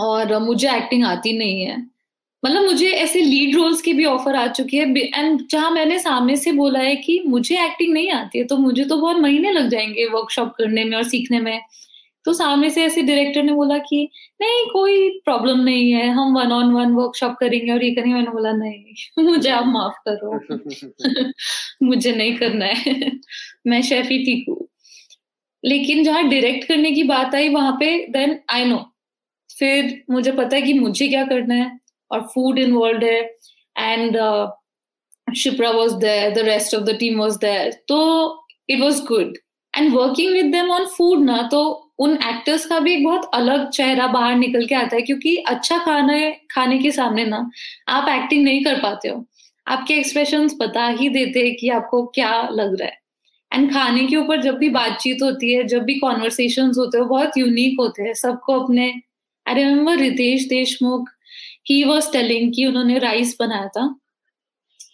[0.00, 1.78] और मुझे एक्टिंग आती नहीं है।
[2.42, 6.36] मतलब मुझे ऐसे लीड रोल्स की भी ऑफ़र आ चुकी है। एंड जहाँ मैंने सामने
[6.36, 9.68] से बोला है कि मुझे एक्टिंग नहीं आती है तो मुझे तो बहुत महीने लग
[9.70, 11.60] जाएँगे वर्कशॉप करने में और सीखने में।
[12.24, 14.08] तो सामने से ऐसे डायरेक्टर ने बोला कि,
[14.42, 18.30] नहीं, कोई प्रॉब्लम नहीं है, हम वन ऑन वन वर्कशॉप करेंगे और ये करेंगे। मैंने
[18.30, 20.40] बोला, नहीं, मुझे आप माफ़ करो,
[21.86, 23.10] मुझे नहीं करना है,
[23.66, 24.68] मैं शेफ ही ठीक हूँ।
[25.64, 28.84] लेकिन जहाँ डायरेक्ट करने की बात आई, वहाँ पे देन आई नो
[29.50, 31.78] फिर मुझे पता है कि मुझे क्या करना है
[32.10, 33.20] और फ़ूड इन्वॉल्व है
[33.76, 34.16] and
[35.26, 37.98] Shipra was there the rest of the team was there तो
[38.68, 39.36] it was good
[39.74, 43.70] and working with them on food ना तो उन एक्टर्स का भी एक बहुत अलग
[43.70, 47.50] चेहरा बाहर निकल के आता है, क्योंकि अच्छा खाना, खाने के सामने ना
[47.88, 49.26] आप एक्टिंग नहीं कर पाते हो।
[49.66, 52.98] आपके एक्सप्रेशन बता ही देते हैं कि आपको क्या लग रहा है।
[53.52, 57.36] एंड खाने के ऊपर जब भी बातचीत होती है, जब भी कॉन्वर्सेशन होते हैं बहुत
[57.38, 58.94] यूनिक होते हैं। सबको अपने
[59.46, 61.08] I remember Ritesh Deshmukh?
[61.68, 64.00] He was telling कि उन्होंने राइस बनाया था।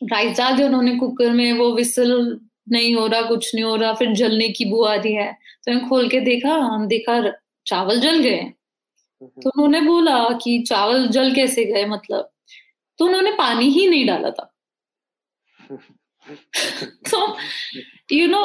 [0.03, 3.95] राइस डाल दिया उन्होंने कुकर में वो विसल नहीं हो रहा कुछ नहीं हो रहा
[3.95, 7.33] फिर जलने की बुआ आ रही है। तो मैं खोल के देखा हम देखा
[7.67, 8.53] चावल जल गए।
[9.23, 12.33] तो उन्होंने बोला कि चावल जल कैसे गए मतलब?
[12.99, 14.55] तो उन्होंने पानी ही नहीं डाला था।
[17.11, 17.37] तो
[18.13, 18.43] यू नो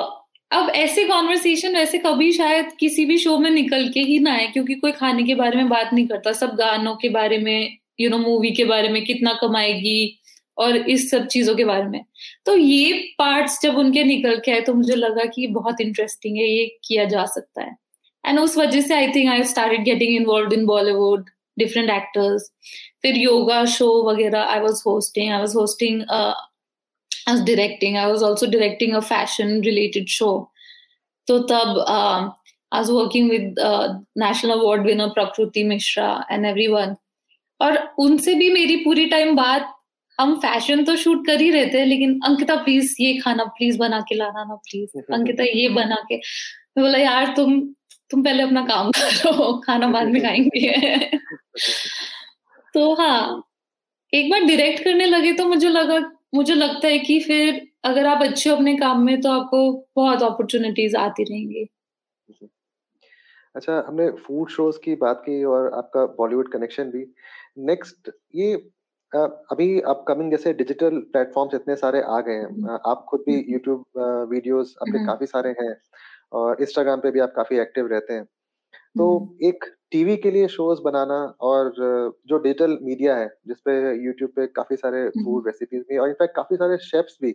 [0.51, 4.47] अब ऐसे कॉन्वर्सेशन वैसे कभी शायद किसी भी शो में निकल के ही ना आए
[4.47, 8.09] क्योंकि कोई खाने के बारे में बात नहीं करता। सब गानों के बारे में यू
[8.09, 10.20] नो मूवी के बारे में कितना कमाएगी
[10.57, 12.03] और इस सब चीज़ों के बारे में
[12.45, 16.47] तो ये पार्ट्स जब उनके निकल के आए तो मुझे लगा कि बहुत इंटरेस्टिंग है
[16.49, 17.75] ये किया जा सकता है
[18.23, 22.51] एंड उस वजह से I think I started getting involve in Bollywood different actors
[23.01, 26.03] फिर योगा शो वगैरह I was hosting I was hosting
[27.27, 27.97] was directing.
[27.97, 30.49] I was also directing a fashion related show.
[31.27, 32.31] So tab uh,
[32.71, 36.97] I was working with uh, national award winner Prakruti Mishra and everyone.
[37.59, 39.73] और उनसे भी मेरी पूरी time बात
[40.21, 43.99] हम fashion तो shoot कर ही रहे थे लेकिन अंकिता प्लीज़ ये खाना प्लीज़ बना
[44.09, 47.59] के लाना ना प्लीज़ अंकिता ये बना के मैं बोला यार तुम
[48.11, 51.09] तुम पहले अपना काम करो खाना बाद में खाएँगे।
[52.73, 53.43] तो हाँ
[54.13, 55.99] एक बार डायरेक्ट करने लगे तो मुझे लगा
[56.35, 59.59] मुझे लगता है कि फिर अगर आप अच्छे हो अपने काम में तो आपको
[59.95, 61.65] बहुत अपॉर्चुनिटीज़ आती रहेंगी।
[63.55, 67.05] अच्छा हमने फ़ूड शोज़ की बात की और आपका बॉलीवुड कनेक्शन भी।
[67.65, 68.53] नेक्स्ट ये
[69.13, 73.83] अभी अपकमिंग जैसे डिजिटल प्लेटफॉर्म्स इतने सारे आ गए हैं। हम्म। आप खुद भी यूट्यूब
[73.97, 75.75] हम्म। वीडियोस अपने हम्म। काफ़ी सारे हैं
[76.33, 78.23] और इंस्टाग्राम पे भी आप काफ़ी एक्टिव रहते हैं।
[78.95, 79.07] तो
[79.43, 83.73] एक टीवी के लिए शोज़ बनाना और जो डिजिटल मीडिया है जिसपे
[84.05, 87.31] यूट्यूब पे काफ़ी सारे फ़ूड रेसिपीज़ भी और इनफैक्ट काफ़ी सारे शेफ्स भी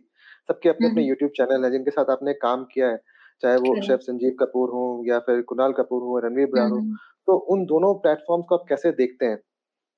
[0.49, 3.01] सबके अपने अपने यूट्यूब चैनल है जिनके साथ आपने काम किया है।
[3.43, 6.81] चाहे वो शेफ संजीव कपूर हो या फिर कुणाल कपूर हो रणवीर ब्रार हो
[7.29, 9.39] तो उन दोनों प्लेटफॉर्म्स को आप कैसे देखते हैं?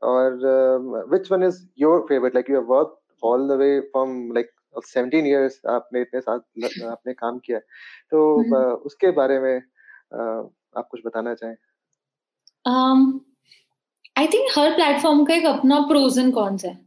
[0.02, 4.50] और which one is your favourite like you work all the way from like
[4.88, 7.58] 17 years आपने इतने साथ आपने काम किया।
[8.10, 9.56] तो उसके बारे में
[10.76, 11.54] आप कुछ बताना चाहें?
[14.18, 16.78] आई um, थिंक हर प्लेटफॉर्म का एक अपना प्रोज एंड कॉन्स है।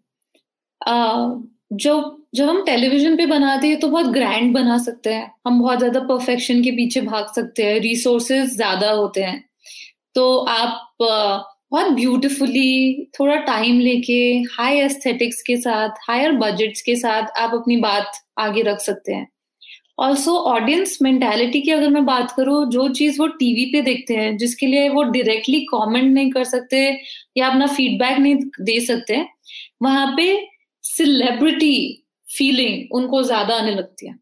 [0.89, 1.41] Uh,
[1.73, 1.93] जो
[2.35, 5.99] जब हम टेलीविज़न पे बनाते हैं तो बहुत ग्रैंड बना सकते हैं। हम बहुत ज़्यादा
[5.99, 9.43] परफेक्शन के पीछे भाग सकते हैं। रिसोर्सेज ज़्यादा होते हैं।
[10.15, 14.21] तो आप uh, बहुत ब्यूटिफुली थोड़ा टाइम लेके
[14.53, 19.27] हाई एस्थेटिक्स के साथ हायर बजट्स के साथ आप अपनी बात आगे रख सकते हैं।
[19.99, 24.35] ऑल्सो ऑडियंस मेंटेलिटी की अगर मैं बात करूँ, जो चीज़ वो टीवी पे देखते हैं,
[24.37, 26.79] जिसके लिए वो डायरेक्टली कमेंट नहीं कर सकते
[27.37, 29.25] या अपना फीडबैक नहीं दे सकते,
[29.81, 30.25] वहाँ पे
[30.83, 34.13] सिलेब्रिटी फीलिंग उनको ज़्यादा आने लगती है।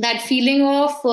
[0.00, 1.06] दैट फीलिंग ऑफ़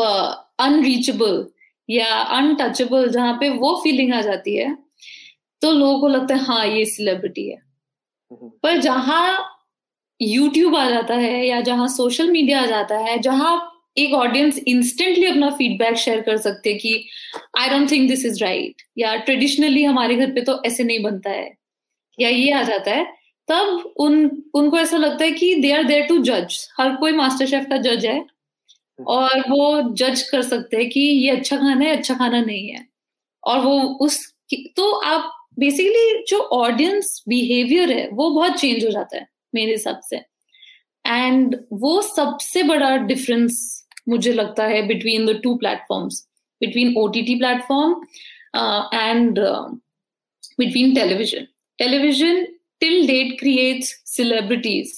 [0.63, 1.45] अनरीचेबल
[1.89, 4.75] या अनटचेबल जहाँ पे वो फीलिंग आ जाती है
[5.61, 7.57] तो लोगों को लगता है हाँ ये सेलिब्रिटी है।
[8.31, 9.57] पर जहाँ
[10.21, 15.25] यूट्यूब आ जाता है या जहाँ सोशल मीडिया आ जाता है, जहाँ एक ऑडियंस इंस्टेंटली
[15.25, 17.07] अपना फीडबैक शेयर कर सकते कि
[17.59, 21.29] I don't think this is right या ट्रेडिशनली हमारे घर पे तो ऐसे नहीं बनता
[21.29, 21.57] है।
[22.19, 23.05] या ये आ जाता है,
[23.47, 27.45] तब उन, उनको ऐसा लगता है कि दे आर देयर टू जज हर कोई मास्टर
[27.45, 28.25] शेफ का जज है।
[29.07, 32.87] और वो जज कर सकते हैं कि ये अच्छा खाना है अच्छा खाना नहीं है।
[33.43, 39.17] और वो उस तो आप बेसिकली जो ऑडियंस बिहेवियर है, वो बहुत चेंज हो जाता
[39.17, 40.21] है, मेरे हिसाब से।
[41.05, 43.59] एंड वो सबसे बड़ा डिफरेंस
[44.09, 46.25] मुझे लगता है between the two platforms
[46.61, 47.93] between O T T platform
[48.95, 49.39] and
[50.59, 51.47] between television
[51.79, 52.43] television
[52.81, 54.93] till date creates celebrities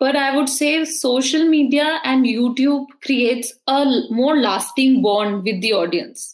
[0.00, 3.82] पर I would say social media and YouTube creates a
[4.12, 6.26] more lasting bond with the audience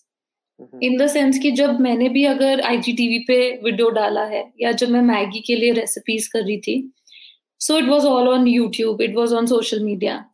[0.82, 4.88] in the sense कि जब मैंने भी अगर IGTV पे video डाला है, या जब
[4.90, 6.90] मैं मैगी के लिए रेसिपीज़ कर रही थी
[7.60, 10.24] so it was all on YouTube it was on social media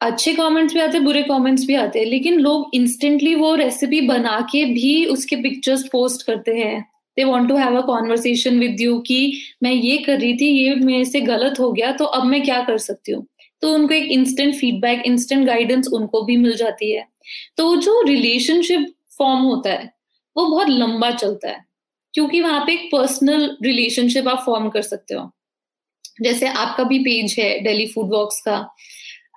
[0.00, 4.40] अच्छे कमेंट्स भी आते, बुरे कमेंट्स भी आते हैं लेकिन लोग इंस्टेंटली वो रेसिपी बना
[4.52, 6.80] के भी उसके पिक्चर्स पोस्ट करते हैं।
[7.16, 10.74] They want to have a conversation with you कि मैं ये कर रही थी, ये
[10.74, 13.26] मेरे से गलत हो गया तो अब मैं क्या कर सकती हूँ?
[13.62, 17.06] तो उनको एक इंस्टेंट फीडबैक इंस्टेंट गाइडेंस उनको भी मिल जाती है।
[17.56, 18.86] तो जो रिलेशनशिप
[19.18, 19.92] फॉर्म होता है,
[20.36, 21.64] वो बहुत लंबा चलता है,
[22.14, 25.30] क्योंकि वहाँ पे एक पर्सनल रिलेशनशिप आप फॉर्म कर सकते हो।
[26.22, 28.58] जैसे आपका भी पेज है डेली फ़ूड वॉक्स का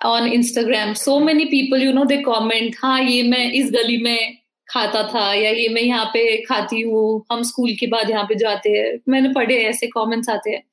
[0.05, 4.37] on Instagram so many people you know they comment हाँ ये मैं इस गली में
[4.67, 8.35] खाता था, या ये मैं यहाँ पे खाती हूँ, हम स्कूल के बाद यहाँ पे
[8.35, 10.63] जाते हैं। मैंने पढ़े ऐसे कमेंट्स आते हैं।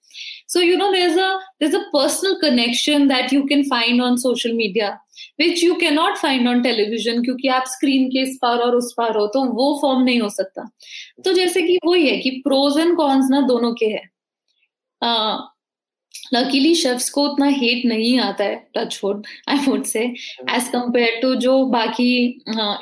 [0.46, 1.28] So, you know, there's a
[1.60, 5.00] there's a personal connection that you can find on social media,
[5.36, 9.16] which you cannot find on television, क्योंकि आप स्क्रीन के इस पार और उस पार
[9.16, 10.68] हो तो वो फॉर्म नहीं हो सकता।
[11.24, 14.02] तो जैसे कि वही है कि प्रोज एंड कॉन्स ना दोनों के है।
[16.34, 21.20] लकीली शेफ्स को उतना हेट नहीं आता है touch wood I would say as compare
[21.22, 22.08] to जो बाकी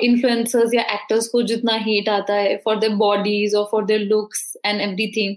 [0.03, 4.41] इन्फ्लुएंसर्स या एक्टर्स को जितना हेट आता है फॉर देयर बॉडीज और for their looks
[4.65, 5.35] and everything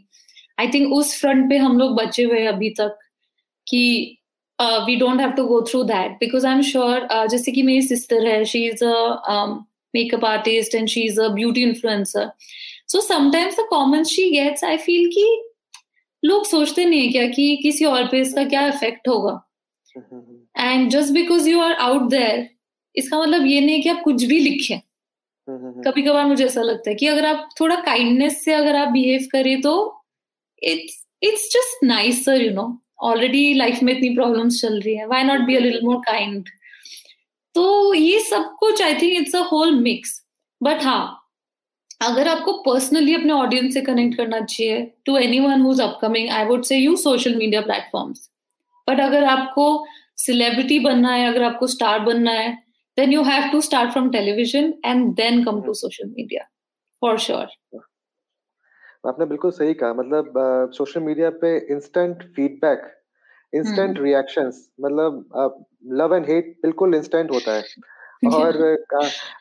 [0.59, 2.99] I think उस फ्रंट पे हम लोग बचे हुए अभी तक
[3.67, 3.83] कि
[4.87, 8.27] we don't have to go through that because I am sure जैसे कि मेरी सिस्टर
[8.27, 9.45] है she is a
[9.95, 12.31] makeup artist and she is a beauty influencer
[12.89, 15.27] so sometimes the comments she gets I feel की
[16.23, 19.41] लोग सोचते नहीं है क्या कि किसी और पे इसका क्या इफ़ेक्ट होगा।
[20.59, 22.49] And just because you are out there
[22.95, 24.79] इसका मतलब ये नहीं है कि आप कुछ भी लिखें।
[25.49, 29.29] कभी कभार मुझे ऐसा लगता है कि अगर आप थोड़ा काइंडनेस से अगर आप बिहेव
[29.33, 29.98] करें तो
[30.63, 32.67] it's it's just nicer you know
[33.03, 36.49] already life में इतनी प्रॉब्लम्स चल रही है। Why not be a little more kind
[37.55, 40.23] तो ये सब कुछ I think it's a whole mix
[40.63, 41.25] but हाँ
[42.03, 46.63] अगर आपको पर्सनली अपने ऑडियंस से कनेक्ट करना चाहिए to anyone who upcoming I would
[46.65, 48.31] say you social media platforms
[48.89, 52.53] but अगर आपको सेलिब्रिटी बनना है अगर आपको स्टार बनना है
[52.97, 56.49] then you have to start from television and then come to social media
[57.03, 57.47] for sure
[59.05, 60.33] आपने बिल्कुल सही कहा मतलब
[60.75, 62.87] सोशल मीडिया पे इंस्टेंट फीडबैक
[63.53, 65.25] इंस्टेंट रिएक्शंस मतलब
[65.95, 67.65] लव एंड हेट बिल्कुल इंस्टेंट होता है।
[68.29, 68.57] और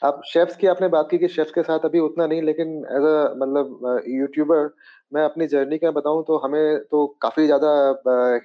[0.03, 3.05] अब शेफ्स की आपने बात की कि शेफ्स के साथ अभी उतना नहीं लेकिन एज
[3.05, 4.69] अ मतलब यूट्यूबर
[5.11, 7.71] मैं अपनी जर्नी का बताऊँ तो हमें तो काफ़ी ज़्यादा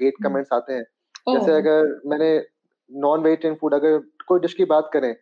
[0.00, 0.84] हेट कमेंट्स आते हैं।
[1.32, 2.30] जैसे अगर मैंने
[2.90, 3.98] नॉन वेजिटेरियन फ़ूड अगर
[4.28, 5.14] कोई डिश की बात करें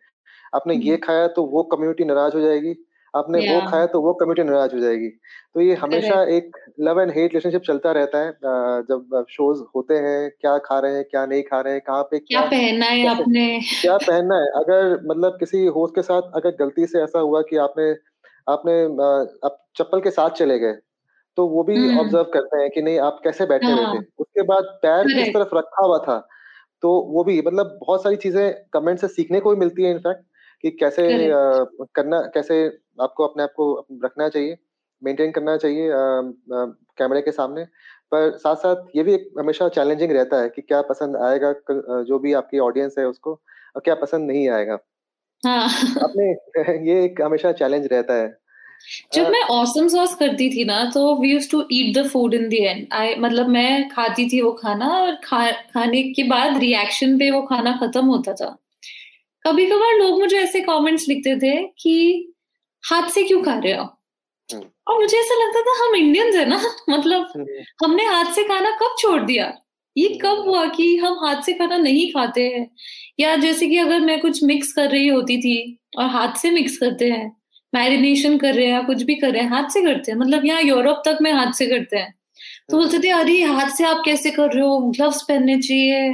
[0.53, 2.73] आपने ये खाया तो वो कम्युनिटी नाराज़ हो जाएगी
[3.13, 5.07] आपने वो खाया तो वो कम्युनिटी नाराज़ हो जाएगी।
[5.53, 8.31] तो ये हमेशा एक लव एंड हेट रिलेशनशिप चलता रहता है
[8.89, 12.19] जब शोज़ होते हैं क्या खा रहे हैं क्या नहीं खा रहे हैं कहाँ पे
[12.19, 13.59] क्या, क्या पहनना है आपने?
[13.81, 14.47] क्या पहनना है?
[14.55, 17.91] अगर मतलब किसी होस्ट के साथ अगर गलती से ऐसा हुआ कि आपने
[18.47, 18.81] आपने
[19.45, 20.73] आप चप्पल के साथ चले गए
[21.37, 23.83] तो वो भी ऑब्ज़र्व हम्म। करते हैं कि नहीं आप कैसे बैठे हुए थे?
[23.83, 26.17] हाँ। उसके बाद पैर किस तरफ़ रखा हुआ था
[26.83, 30.23] तो वो भी मतलब बहुत सारी चीज़ें कमेंट से सीखने को भी मिलती है इनफैक्ट
[30.63, 31.03] कि कैसे
[31.95, 32.57] करना कैसे
[33.01, 33.65] आपको अपने आप को
[34.03, 34.57] रखना चाहिए
[35.01, 35.89] मेंटेन करना चाहिए
[36.97, 37.63] कैमरे के सामने।
[38.11, 41.53] पर साथ साथ ये भी एक हमेशा चैलेंजिंग रहता है कि क्या पसंद आएगा
[42.03, 43.33] जो भी आपकी ऑडियंस है उसको
[43.75, 44.77] और क्या पसंद नहीं आएगा।
[45.43, 45.69] हाँ.
[46.03, 46.31] अपने
[46.87, 48.27] ये एक हमेशा चैलेंज रहता है।
[49.13, 52.47] जब मैं ऑसम सॉस करती थी ना तो we use to eat the food in
[52.49, 57.17] the and I मतलब मैं खाती थी वो खाना और खा, खाने के बाद रिएक्शन
[57.19, 58.57] पे वो खाना खत्म होता था।
[59.45, 62.33] कभी कभार लोग मुझे ऐसे कमेंट्स लिखते थे कि
[62.83, 63.83] हाथ से क्यों खा रहे हो?
[64.49, 67.45] हम्म। और मुझे ऐसा लगता था हम इंडियंस है ना मतलब हम्म।
[67.85, 69.53] हमने हाथ से खाना कब छोड़ दिया?
[69.97, 72.71] ये हम्म। कब हुआ कि हम हाथ से खाना नहीं खाते हैं?
[73.19, 76.77] या जैसे कि अगर मैं कुछ मिक्स कर रही होती थी और हाथ से मिक्स
[76.77, 77.37] करते हैं
[77.75, 80.19] मैरिनेशन कर रहे हैं या कुछ भी कर रहे हैं हाथ से करते हैं?
[80.19, 82.15] मतलब यहाँ यूरोप तक में हाथ से करते हैं।
[82.69, 84.79] तो बोलते थे अरे हाथ से आप कैसे कर रहे हो?
[84.79, 86.09] ग्लव्स पहनने चाहिए।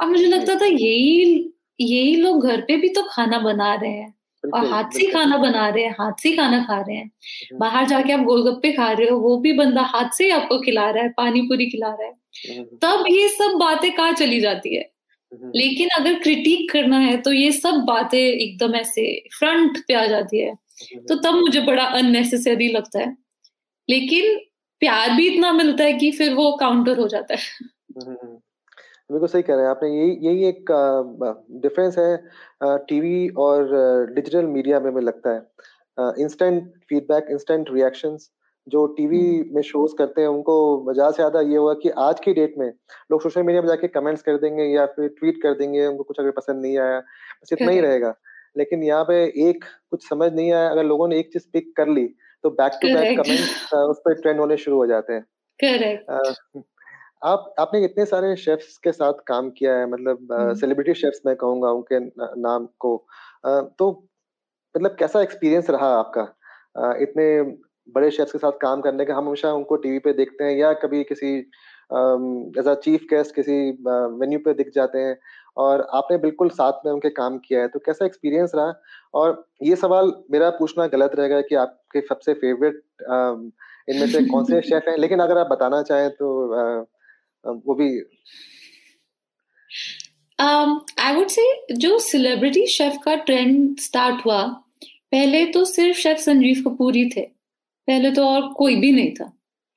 [0.00, 4.14] अब मुझे लगता था यही यही लोग घर पे भी तो खाना बना रहे हैं।
[4.54, 7.86] और हाथ से खाना बना रहे हैं हाथ से खाना खा रहे हैं। हम्म। बाहर
[7.86, 11.10] जाके आप गोलगप्पे खा रहे हो वो भी बंदा हाथ से आपको खिला रहा है
[11.16, 12.14] पानी पूरी खिला रहा है।
[12.58, 14.90] हम्म। तब ये सब बातें कहाँ चली जाती है?
[15.32, 20.06] हम्म। लेकिन अगर क्रिटिक करना है तो ये सब बातें एकदम ऐसे फ्रंट पे आ
[20.06, 20.54] जाती है।
[21.08, 23.16] तो तब मुझे बड़ा अननेसेसरी लगता है।
[23.90, 24.36] लेकिन
[24.80, 27.40] प्यार भी इतना मिलता है कि फिर वो काउंटर हो जाता है।
[29.10, 30.70] बिल्कुल सही कह रहे हैं आपने। यही यही एक
[31.62, 33.68] डिफरेंस है टीवी और
[34.14, 38.30] डिजिटल मीडिया में मुझे लगता है। इंस्टेंट फीडबैक इंस्टेंट रिएक्शंस
[38.66, 42.20] जो टीवी हम्म। में शोज़ करते हैं उनको ज़्यादा से ज़्यादा ये हुआ कि आज
[42.20, 42.66] की डेट में
[43.10, 46.20] लोग सोशल मीडिया में जाके कमेंट्स कर देंगे या फिर ट्वीट कर देंगे उनको कुछ
[46.20, 48.14] अगर पसंद नहीं आया बस इतना ही रहेगा।
[48.56, 51.88] लेकिन यहाँ पे एक कुछ समझ नहीं आया अगर लोगों ने एक चीज़ पिक कर
[51.88, 52.06] ली
[52.44, 55.24] तो बैक टू बैक कमेंट उस पर ट्रेंड होने शुरू हो जाते हैं।
[57.22, 61.34] आप आपने इतने सारे शेफ्स के साथ काम किया है मतलब सेलिब्रिटी हम्म। शेफ्स मैं
[61.36, 61.98] कहूँगा उनके
[62.40, 62.96] नाम को
[63.44, 63.90] तो
[64.74, 67.28] मतलब कैसा एक्सपीरियंस रहा आपका इतने
[67.88, 70.72] बड़े शेफ्स के साथ काम करने का हम हमेशा उनको टीवी पे देखते हैं या
[70.76, 75.16] कभी किसी एज अ चीफ गेस्ट किसी मेन्यू पे दिख जाते हैं
[75.56, 78.72] और आपने बिल्कुल साथ में उनके काम किया है तो कैसा एक्सपीरियंस रहा
[79.14, 82.82] और ये सवाल मेरा पूछना गलत रहेगा कि आपके सबसे फेवरेट
[83.88, 86.86] इनमें से कौन से शेफ हैं लेकिन अगर आप बताना चाहें तो
[87.46, 87.88] वो भी
[90.38, 91.42] आई वुड से
[91.76, 94.42] जो सेलिब्रिटी शेफ का ट्रेंड स्टार्ट हुआ,
[95.12, 97.20] पहले तो सिर्फ़ शेफ संजीव कपूर ही थे,
[97.88, 99.32] पहले तो और कोई भी नहीं था।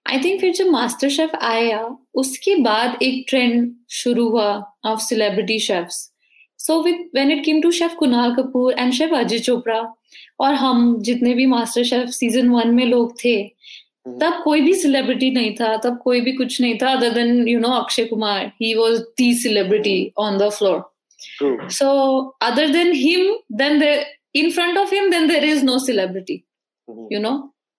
[0.05, 1.83] आई थिंक फिर जब मास्टर शेफ आया,
[2.15, 4.51] उसके बाद एक ट्रेंड शुरू हुआ
[4.85, 6.09] of celebrity chefs
[6.59, 9.81] so with when it came to chef Kunal Kapoor and chef Ajay Chopra
[10.39, 13.35] और हम जितने भी मास्टर शेफ सीज़न वन में लोग थे
[14.21, 17.59] तब कोई भी सेलिब्रिटी नहीं था तब कोई भी कुछ नहीं था other than you
[17.59, 18.45] know Akshay Kumar.
[18.61, 21.87] He was the celebrity on the floor so
[22.41, 23.83] other than him then
[24.35, 26.43] in front of him then there is no celebrity
[27.11, 27.33] you know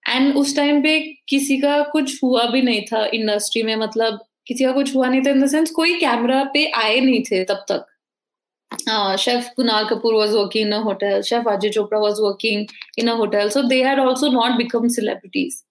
[0.09, 4.65] and उस time पे किसी का कुछ हुआ भी नहीं था industry में मतलब किसी
[4.65, 7.65] का कुछ हुआ नहीं था इन द सेंस कोई कैमरा पे आए नहीं थे तब
[7.71, 7.87] तक.
[9.19, 13.17] Chef Kunal Kapoor was working in a hotel chef ajay chopra was working in a
[13.17, 13.51] hotel.
[13.51, 15.65] So they had also not become celebrities.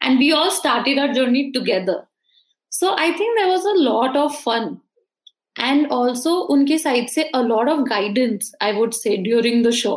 [0.00, 1.96] And we all started our journey together
[2.72, 4.68] so i think there was a lot of fun
[5.56, 9.96] and also unke side se a lot of guidance i would say during the show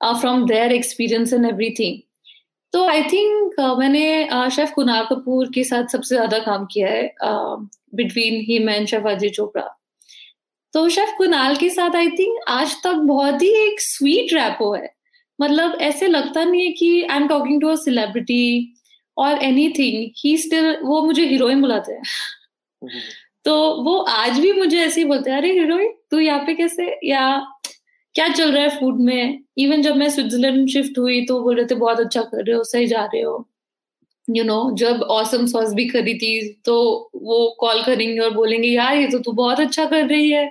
[0.00, 2.02] uh, from their experience and everything
[2.72, 7.02] तो I think uh, मैंने chef Kunal Kapoor के साथ सबसे ज़्यादा काम किया है
[7.96, 9.62] between him and chef Ajay Chopra
[10.74, 14.90] तो शेफ कुनाल के साथ आई थिंक आज तक बहुत ही एक स्वीट रैपो है
[15.38, 18.42] मतलब ऐसे लगता नहीं है कि I am talking to a celebrity
[19.16, 22.02] और एनीथिंग ही स्टिल वो मुझे हीरोइन बुलाते हैं।
[23.44, 26.86] तो वो आज भी मुझे ऐसे ही बोलते हैं, अरे हीरोइन तू यहाँ पे कैसे,
[27.04, 27.38] या
[28.14, 29.42] क्या चल रहा है फ़ूड में?
[29.58, 32.62] इवन जब मैं स्विट्जरलैंड शिफ्ट हुई तो बोल रहे थे, बहुत अच्छा कर रहे हो,
[32.64, 33.46] सही जा रहे हो।
[34.28, 36.76] यू नो जब ऑसम सॉस भी करी थी तो
[37.16, 40.50] वो कॉल करेंगे और बोलेंगे, यार, ये तो तू बहुत अच्छा कर रही है।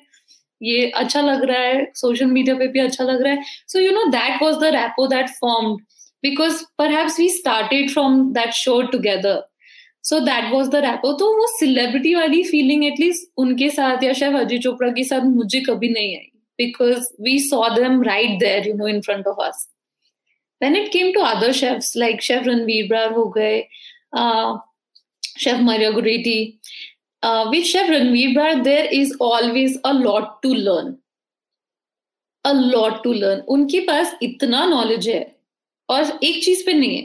[0.62, 3.92] ये अच्छा लग रहा है सोशल मीडिया पे भी अच्छा लग रहा है। So you
[3.92, 5.82] know that was the rapport that formed
[6.25, 9.39] because perhaps we started from that show together
[10.09, 14.37] so that was the rapport तो वो सेलिब्रिटी वाली फीलिंग एटलीस्ट उनके साथ या शायद
[14.37, 18.75] अजय चोपड़ा के साथ मुझे कभी नहीं आई because we saw them right there you
[18.75, 19.69] know in front of us
[20.61, 23.61] when it came to other chefs like chef ranveer brar ho gaye
[24.23, 24.49] uh,
[25.45, 26.35] chef maria goretti
[27.23, 30.91] uh, with chef ranveer brar there is always a lot to learn
[32.45, 35.23] a lot to learn उनके पास इतना knowledge है
[35.90, 37.04] और एक चीज़ पे नहीं है।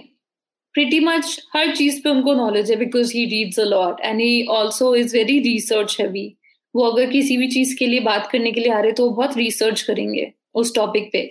[0.75, 4.45] Pretty much हर चीज़ पे उनको नॉलेज है because he reads a lot and he
[4.51, 6.27] also is very research heavy
[6.75, 9.17] वो अगर किसी भी चीज़ के लिए बात करने के लिए आ रहे तो वो
[9.17, 11.23] बहुत रिसर्च करेंगे उस टॉपिक पे।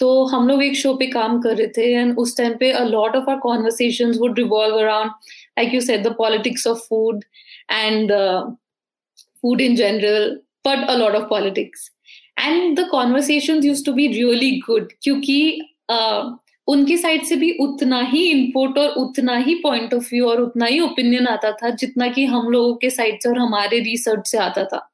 [0.00, 2.84] तो हम लोग एक शो पे काम कर रहे थे एंड उस टाइम पे a
[2.84, 5.10] lot of our conversation would revolve around
[5.58, 7.24] like you said the politics of food
[7.70, 8.12] and
[9.42, 10.30] food in general
[10.66, 11.90] but a lot of politics
[12.40, 15.40] and the conversation use to be really good क्योंकि
[15.90, 16.36] uh,
[16.70, 20.66] उनकी side से भी उतना ही input और उतना ही point of view और उतना
[20.66, 24.38] ही opinion आता था जितना कि हम लोगों के साइड से और हमारे रिसर्च से
[24.38, 24.86] आता था।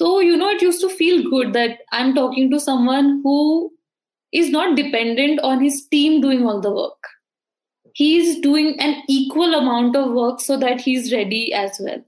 [0.00, 3.36] तो you know it use to feel good that I am talking to someone who
[4.32, 7.06] is not dependent on his team doing all the work
[7.96, 12.02] he is doing an equal amount of work so that he is ready as well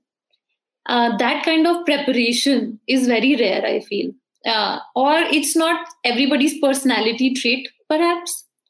[1.17, 4.13] that kind of preparation is very rare I feel
[4.97, 8.03] और it's not everybody's personality trait पर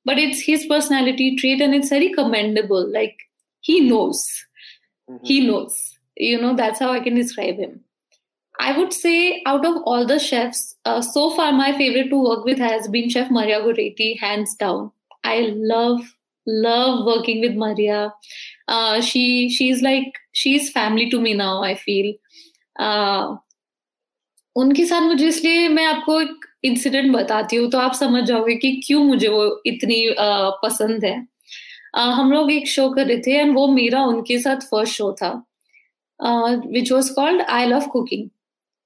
[0.05, 3.17] but it's his personality trait and it's very commendable like
[3.61, 4.27] he knows
[5.09, 5.25] mm-hmm.
[5.25, 7.81] he knows you know that's how i can describe him
[8.59, 12.45] I would say out of all the chefs, uh, so far my favorite to work
[12.45, 14.91] with has been Chef Maria Goretti, hands down.
[15.23, 16.01] I love
[16.47, 18.13] love working with Maria.
[18.67, 21.63] Uh, she she's like she's family to me now.
[21.63, 22.13] I feel.
[22.79, 23.37] Uh,
[24.57, 28.70] उनके साथ मुझे इसलिए मैं आपको एक incident बताती हूँ तो आप समझ जाओगे कि
[28.86, 31.14] क्यों मुझे वो इतनी uh, पसंद है।
[31.98, 35.12] uh, हम लोग एक शो कर रहे थे एंड वो मेरा उनके साथ फ़र्स्ट शो
[35.22, 35.30] था।
[36.66, 38.28] Which was called I love cooking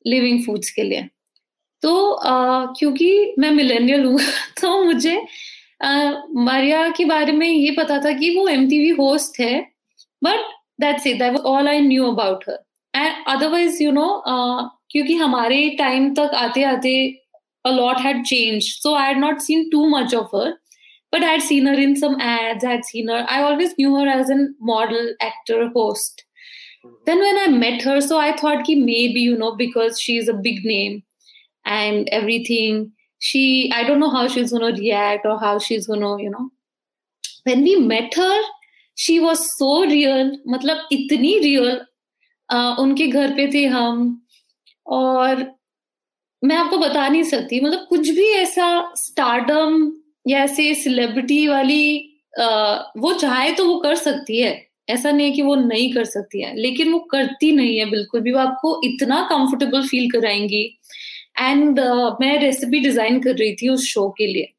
[0.05, 1.09] living foods के लिए।
[1.83, 1.91] तो
[2.27, 4.19] uh, क्योंकि मैं मिलेनियल हूँ
[4.61, 5.21] तो मुझे
[5.83, 9.61] मारिया के बारे में ये पता था कि वो एम टी वी होस्ट है
[10.23, 12.59] but that's it that all I knew about her
[12.95, 14.23] and otherwise you know
[14.91, 16.95] क्योंकि हमारे टाइम तक आते आते
[17.66, 20.54] a lot had changed so i had not seen too much of her
[21.12, 23.96] but i had seen her in some ads i had seen her i always knew
[23.96, 26.26] her as a model actor host
[27.06, 30.34] then when I met her, so I thought ki maybe, you know, because she's a
[30.34, 31.04] big name
[31.66, 36.02] and everything, she, I don't know how she's going to react or how she's going
[36.02, 36.50] to, you know.
[37.44, 38.42] When we met her,
[38.96, 41.80] she was so real, मतलब इतनी real.
[42.52, 44.22] Uh, उनके घर पे थे हम
[44.88, 45.53] और
[46.45, 48.67] मैं आपको बता नहीं सकती मतलब कुछ भी ऐसा
[48.97, 49.93] स्टार्डम
[50.29, 54.53] या ऐसे सेलिब्रिटी वाली uh, वो चाहे तो वो कर सकती है।
[54.91, 58.21] ऐसा नहीं है कि वो नहीं कर सकती है लेकिन वो करती नहीं है बिल्कुल
[58.21, 60.65] भी। वो आपको इतना कंफर्टेबल फील कराएँगी।
[61.39, 64.53] एंड uh, मैं रेसिपी डिज़ाइन कर रही थी उस शो के लिए।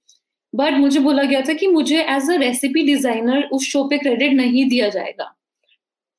[0.53, 4.33] बट मुझे बोला गया था कि मुझे एज अ रेसिपी डिज़ाइनर उस शो पे क्रेडिट
[4.33, 5.33] नहीं दिया जाएगा।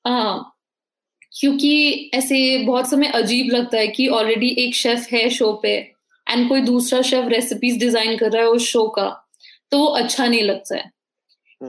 [0.04, 0.44] uh,
[1.36, 5.74] क्योंकि ऐसे बहुत समय अजीब लगता है कि ऑलरेडी एक शेफ है शो पे
[6.26, 9.08] एंड कोई दूसरा शेफ रेसिपीज़ डिज़ाइन कर रहा है उस शो का
[9.72, 10.90] तो वो अच्छा नहीं लगता है।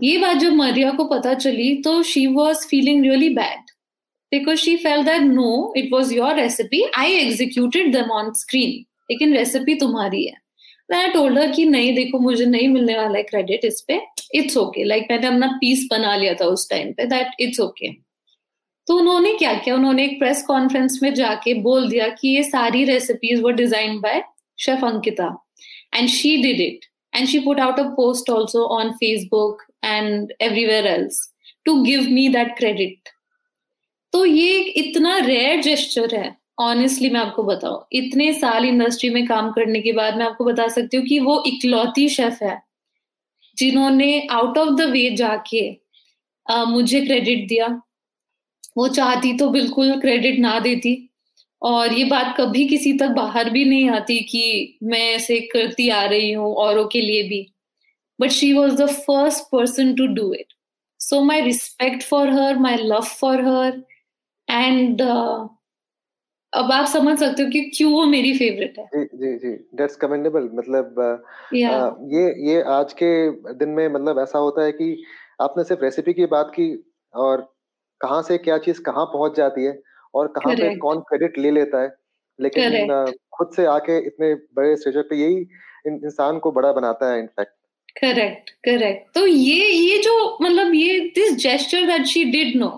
[0.03, 3.71] ये बात जब मरिया को पता चली तो she was feeling really bad
[4.31, 9.33] because she felt that no it was your recipe I executed them on screen लेकिन
[9.33, 10.35] रेसिपी तुम्हारी है।
[10.89, 14.01] मैं टोल्ड कि नहीं देखो मुझे नहीं मिलने वाला है क्रेडिट इस पे
[14.35, 18.06] इट्स ओके लाइक मैंने अपना पीस बना लिया था उस टाइम पे दैट इट्स ओके
[18.87, 19.75] तो उन्होंने क्या किया?
[19.75, 24.23] उन्होंने एक प्रेस कॉन्फ्रेंस में जाके बोल दिया कि ये सारी रेसिपीज़ वो design by
[24.59, 25.27] chef Ankita
[25.95, 30.87] and she did it and she put out a post also on Facebook and everywhere
[30.87, 31.19] else
[31.65, 33.09] to give me that credit
[34.13, 39.51] तो ये इतना रेयर जेस्चर है ऑनेस्टली मैं आपको बताऊँ। इतने साल इंडस्ट्री में काम
[39.51, 42.57] करने के बाद मैं आपको बता सकती हूँ कि वो इकलौती शेफ है
[43.57, 45.61] जिन्होंने आउट ऑफ़ द वे जाके
[46.45, 47.67] आ, मुझे क्रेडिट दिया।
[48.77, 51.03] वो चाहती तो बिल्कुल क्रेडिट ना देती।
[51.61, 56.03] और ये बात कभी किसी तक बाहर भी नहीं आती कि मैं ऐसे करती आ
[56.05, 57.45] रही हूँ औरों के लिए भी।
[58.19, 60.53] But she was the first person to do it.
[60.99, 63.71] So my respect for her, my love for her,
[64.47, 65.47] and uh,
[66.53, 69.95] अब आप समझ सकते हो कि क्यों वो मेरी फेवरेट है। जी जी जी। दैट्स
[69.95, 70.95] कमेंडेबल मतलब
[71.53, 71.71] yeah.
[71.71, 73.09] आ, ये ये आज के
[73.53, 75.03] दिन में मतलब ऐसा होता है कि
[75.41, 76.67] आपने सिर्फ़ रेसिपी की बात की
[77.13, 77.56] और
[78.01, 79.79] कहाँ से क्या चीज़ कहाँ पहुँच जाती है
[80.13, 81.95] और कहाँ पे कौन क्रेडिट ले लेता है।
[82.39, 85.39] लेकिन खुद से आके इतने बड़े स्टेज पे यही
[85.87, 87.51] इंसान को बड़ा बनाता है इनफैक्ट
[87.95, 92.69] करेक्ट करेक्ट तो ये ये जो मतलब ये this gesture that she did no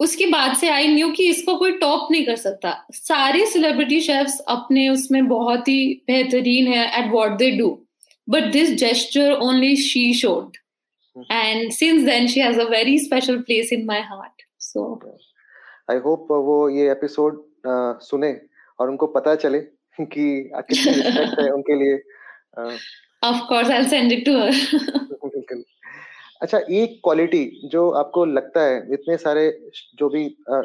[0.00, 4.38] उसके बाद से आई न्यू कि इसको कोई टॉप नहीं कर सकता। सारे सेलिब्रिटी शेफ्स
[4.48, 7.68] अपने उसमें बहुत ही बेहतरीन है at what they do
[8.28, 10.56] but this gesture only she showed
[11.32, 14.84] and since then she has a very special place in my heart so
[15.90, 18.40] I hope वो ये एपिसोड uh, सुने
[18.80, 19.60] और उनको पता चले
[20.00, 21.98] कि कितनी रिस्पेक्ट है उनके लिए।
[22.60, 22.76] Uh,
[23.22, 24.52] Of course, I'll send it to her.
[26.42, 29.44] अच्छा एक क्वालिटी जो आपको लगता है इतने सारे
[29.94, 30.56] जो भी आ,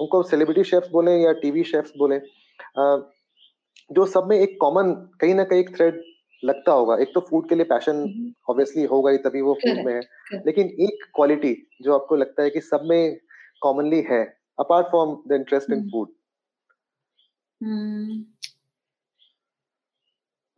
[0.00, 2.96] उनको सेलिब्रिटी शेफ्स बोले या टीवी शेफ्स बोले आ,
[3.92, 6.02] जो सब में एक कॉमन कहीं ना कहीं एक थ्रेड
[6.42, 8.02] लगता होगा। एक तो फ़ूड के लिए पैशन
[8.50, 10.00] ऑब्वियसली होगा ही तभी वो फ़ूड में है।
[10.46, 13.16] लेकिन एक क्वालिटी जो आपको लगता है कि सब में
[13.62, 14.22] कॉमनली है
[14.60, 16.08] apart from the interest in food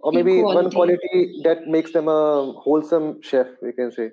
[0.02, 2.20] और maybe one quality that makes them a
[2.66, 4.10] wholesome chef you can say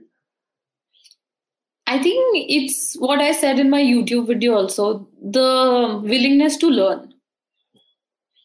[1.88, 4.94] I think it's what I said in my YouTube video also
[5.38, 5.38] the
[6.06, 7.10] willingness to learn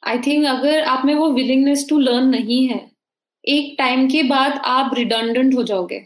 [0.03, 2.79] I think अगर आप में वो willingness to learn नहीं है
[3.47, 6.05] एक time के बाद आप रिडंडेंट हो जाओगे।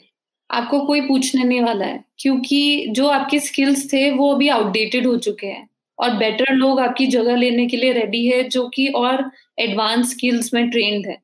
[0.51, 5.17] आपको कोई पूछने नहीं वाला है, क्योंकि जो आपके स्किल्स थे, वो अभी आउटडेटेड हो
[5.19, 5.69] चुके हैं।
[5.99, 10.53] और बेटर लोग आपकी जगह लेने के लिए रेडी है, जो कि और एडवांस स्किल्स
[10.55, 11.17] में ट्रेंड है।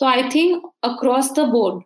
[0.00, 1.82] तो I think across the board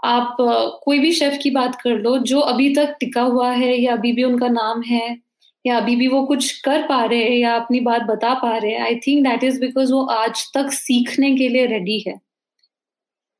[0.00, 0.36] आप
[0.84, 4.12] कोई भी शेफ की बात कर लो, जो अभी तक टिका हुआ है, या अभी
[4.12, 5.16] भी उनका नाम है,
[5.66, 8.72] या अभी भी वो कुछ कर पा रहे हैं, या अपनी बात बता पा रहे
[8.72, 12.20] हैं I think that is because वो आज तक सीखने के लिए रेडी है।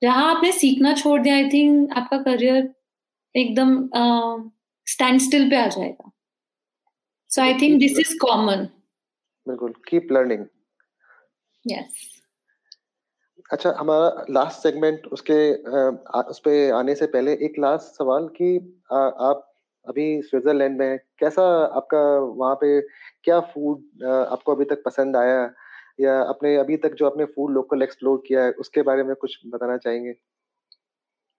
[0.03, 2.68] जहाँ आपने सीखना छोड़ दिया आई थिंक आपका करियर
[3.34, 3.76] एकदम
[4.86, 6.11] स्टैंड स्टिल पे आ जाएगा।
[7.30, 8.64] So I think this is common
[9.46, 10.46] बिल्कुल कीप लर्निंग
[11.64, 12.09] यस
[13.53, 18.59] अच्छा हमारा लास्ट सेगमेंट उसके आ, उस पे आने से पहले एक लास्ट सवाल कि
[18.92, 19.48] आ, आप
[19.86, 21.42] अभी स्विट्जरलैंड में कैसा
[21.76, 22.03] आपका
[22.40, 22.80] वहाँ पे
[23.24, 25.42] क्या फ़ूड आपको अभी तक पसंद आया?
[26.03, 29.38] या अपने अभी तक जो आपने फ़ूड लोकल एक्सप्लोर किया है उसके बारे में कुछ
[29.46, 30.14] बताना चाहेंगे?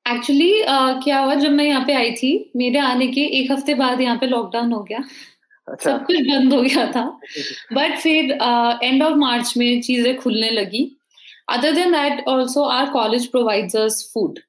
[0.05, 2.51] एक्चुअली uh, क्या हुआ जब मैं यहाँ पे आई थी?
[2.55, 5.03] मेरे आने के एक हफ़्ते बाद यहाँ पे लॉकडाउन हो गया।
[5.67, 7.05] अच्छा। सब कुछ बंद हो गया था।
[7.73, 8.31] बट फिर
[8.83, 10.89] एंड ऑफ़ मार्च में चीज़ें खुलने लगी।
[11.49, 14.39] Other than that also our college provides food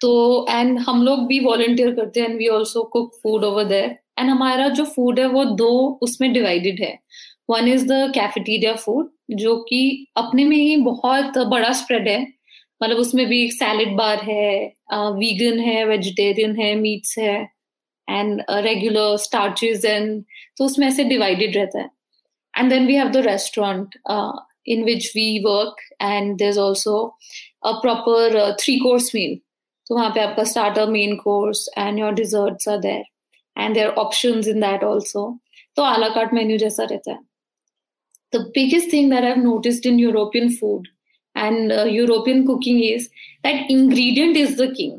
[0.00, 0.10] तो
[0.50, 4.30] एंड हम लोग भी वॉलंटियर करते हैं and we also cook food over there and
[4.30, 5.70] हमारा जो फ़ूड है वो दो
[6.02, 6.98] उसमें डिवाइडेड है।
[7.48, 12.20] One is the cafeteria food जो कि अपने में ही बहुत बड़ा स्प्रेड है।
[12.82, 14.64] मतलब उसमें भी एक सैलड बार है
[15.18, 17.36] वीगन है वेजिटेरियन है मीट्स है
[18.08, 20.22] एंड रेगुलर स्टार्चेज एंड
[20.58, 21.88] तो उसमें ऐसे डिवाइडेड रहता है।
[22.54, 23.94] And then we have the restaurant
[24.68, 26.96] in which we work and there is also
[27.64, 29.38] a proper three course meal
[29.86, 33.02] तो वहाँ पे आपका startup main course and your desserts are there
[33.56, 35.26] and there option in that also
[35.76, 37.18] तो a la cart menu जैसा रहता है।
[38.34, 40.88] The biggest thing that I've noticed in European food
[41.36, 43.08] and uh, European cooking is
[43.42, 44.94] that ingredient is the king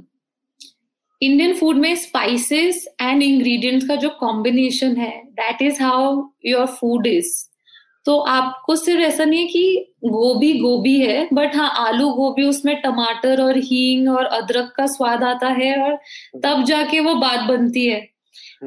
[1.22, 7.08] Indian food में spices and ingredients का जो combination है that is how your food
[7.08, 7.34] is
[8.06, 12.76] तो आपको सिर्फ़ ऐसा नहीं है कि गोभी गोभी है बट हाँ आलू गोभी उसमें
[12.82, 15.96] टमाटर और हींग और अदरक का स्वाद आता है और
[16.44, 18.15] तब जाके वो बात बनती है।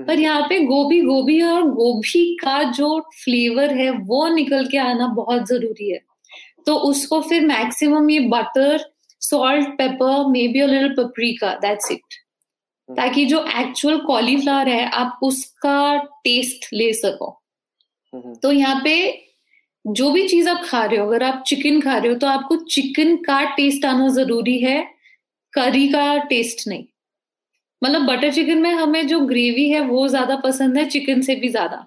[0.06, 4.78] पर यहाँ पे गोभी गोभी है और गोभी का जो फ्लेवर है वो निकल के
[4.78, 6.00] आना बहुत ज़रूरी है।
[6.66, 8.84] तो उसको फिर मैक्सिमम ये butter
[9.22, 12.14] salt pepper maybe little paprika that's it
[12.88, 17.30] ताकि जो एक्चुअल कॉलीफ्लावर है आप उसका टेस्ट ले सको।
[18.12, 18.96] हम्म। तो यहाँ पे
[19.84, 22.56] जो भी चीज़ आप खा रहे हो अगर आप चिकन खा रहे हो तो आपको
[22.66, 24.80] चिकन का टेस्ट आना ज़रूरी है
[25.52, 26.84] करी का टेस्ट नहीं।
[27.82, 31.48] मतलब बटर चिकन में हमें जो ग्रेवी है वो ज़्यादा पसंद है चिकन से भी
[31.48, 31.86] ज़्यादा।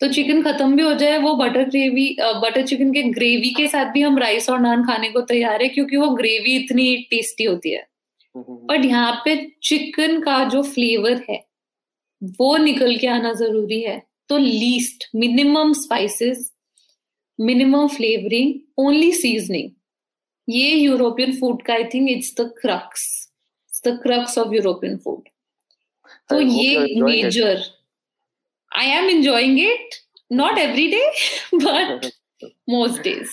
[0.00, 3.92] तो चिकन खत्म भी हो जाए वो बटर ग्रेवी बटर चिकन के ग्रेवी के साथ
[3.92, 7.70] भी हम राइस और नान खाने को तैयार है क्योंकि वो ग्रेवी इतनी टेस्टी होती
[7.70, 7.86] है।
[8.34, 11.42] बट यहाँ पे चिकन का जो फ्लेवर है
[12.38, 16.50] वो निकल के आना ज़रूरी है। तो least minimum spices
[17.38, 19.70] minimum flavouring only seasoning
[20.48, 23.04] ये यूरोपियन फ़ूड का I think it's the crux
[23.86, 25.28] the crux of European food
[26.30, 27.62] तो ये major
[28.72, 29.94] I am enjoying it
[30.32, 31.02] not every day
[31.54, 32.10] but
[32.70, 33.30] most days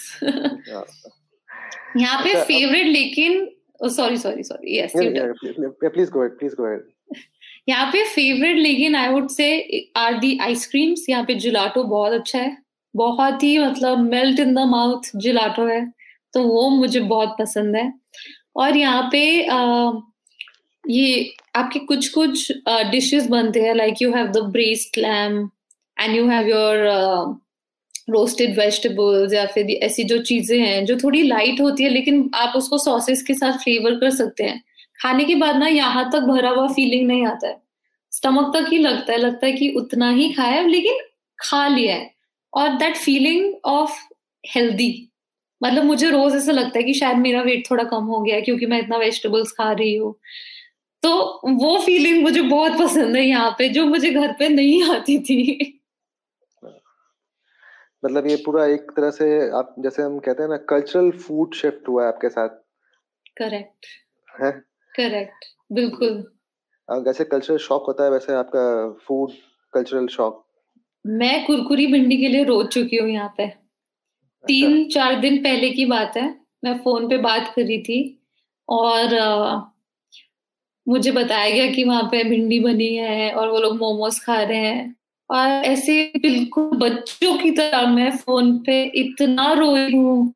[1.98, 3.50] यहाँ पे फेवरेट अच्छा, लेकिन
[3.90, 6.90] sorry sorry sorry yes please go ahead please go ahead
[7.70, 9.48] यहाँ पे favourite लेकिन I would say
[9.98, 12.58] are the ice creams यहाँ पे जुलाटो बहुत अच्छा है.
[12.96, 15.86] बहुत ही मतलब melt in the mouth gelato है.
[16.34, 17.92] तो वो मुझे बहुत पसंद है.
[18.56, 19.92] और यहाँ पे आ,
[20.86, 22.52] ये आपके कुछ कुछ
[22.92, 25.40] डिशेस बनते हैं like you have the braised lamb
[25.98, 26.78] and you have your
[28.10, 32.56] roasted vegetables या फिर ऐसी जो चीज़ें हैं जो थोड़ी लाइट होती है, लेकिन आप
[32.58, 34.62] उसको सॉसेस के साथ फ्लेवर कर सकते हैं।
[35.00, 37.58] खाने के बाद ना यहाँ तक भरा हुआ फीलिंग नहीं आता है।
[38.12, 41.00] स्टमक तक ही लगता है लगता है कि उतना ही खाया लेकिन
[41.40, 42.10] खा लिया है।
[42.54, 43.98] और दैट फीलिंग ऑफ़
[44.44, 44.92] हेल्दी
[45.62, 48.66] मतलब मुझे रोज ऐसा लगता है कि शायद मेरा वेट थोड़ा कम हो गया क्योंकि
[48.66, 50.14] मैं इतना वेजिटेबल्स खा रही हूँ।
[51.04, 51.12] तो
[51.56, 55.40] वो फीलिंग मुझे बहुत पसंद है यहाँ पे जो मुझे घर पे नहीं आती थी।
[58.04, 59.26] मतलब ये पूरा एक तरह से
[59.58, 62.50] आप जैसे हम कहते हैं ना कल्चरल फ़ूड शिफ्ट हुआ है आपके साथ।
[63.38, 63.86] करेक्ट
[64.28, 64.52] है?
[64.94, 66.24] करेक्ट बिल्कुल।
[66.90, 68.64] जैसे कल्चरल शॉक होता है वैसे आपका
[69.08, 69.32] फ़ूड
[69.74, 70.44] कल्चरल शॉक
[71.06, 73.48] मैं कुरकुरी भिंडी के लिए रोज चुकी हूँ यहाँ पे।
[74.44, 76.28] तीन अच्छा। चार दिन पहले की बात है
[76.64, 78.00] मैं फ़ोन पे बात कर रही थी
[78.70, 79.16] और
[80.88, 84.58] मुझे बताया गया कि वहाँ पे भिंडी बनी है और वो लोग मोमोज खा रहे
[84.60, 84.96] हैं।
[85.30, 90.34] और ऐसे बिल्कुल बच्चों की तरह मैं फ़ोन पे इतना रोई हूँ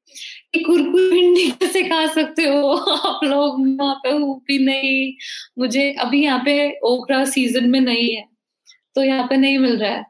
[0.54, 2.72] कि कुरकुरी भिंडी कैसे खा सकते हो?
[3.08, 5.14] आप लोग वहाँ पे हूँ भी नहीं।
[5.60, 8.26] मुझे अभी यहाँ पे ओखरा सीज़न में नहीं है
[8.96, 10.06] तो यहाँ पे नहीं मिल रहा है।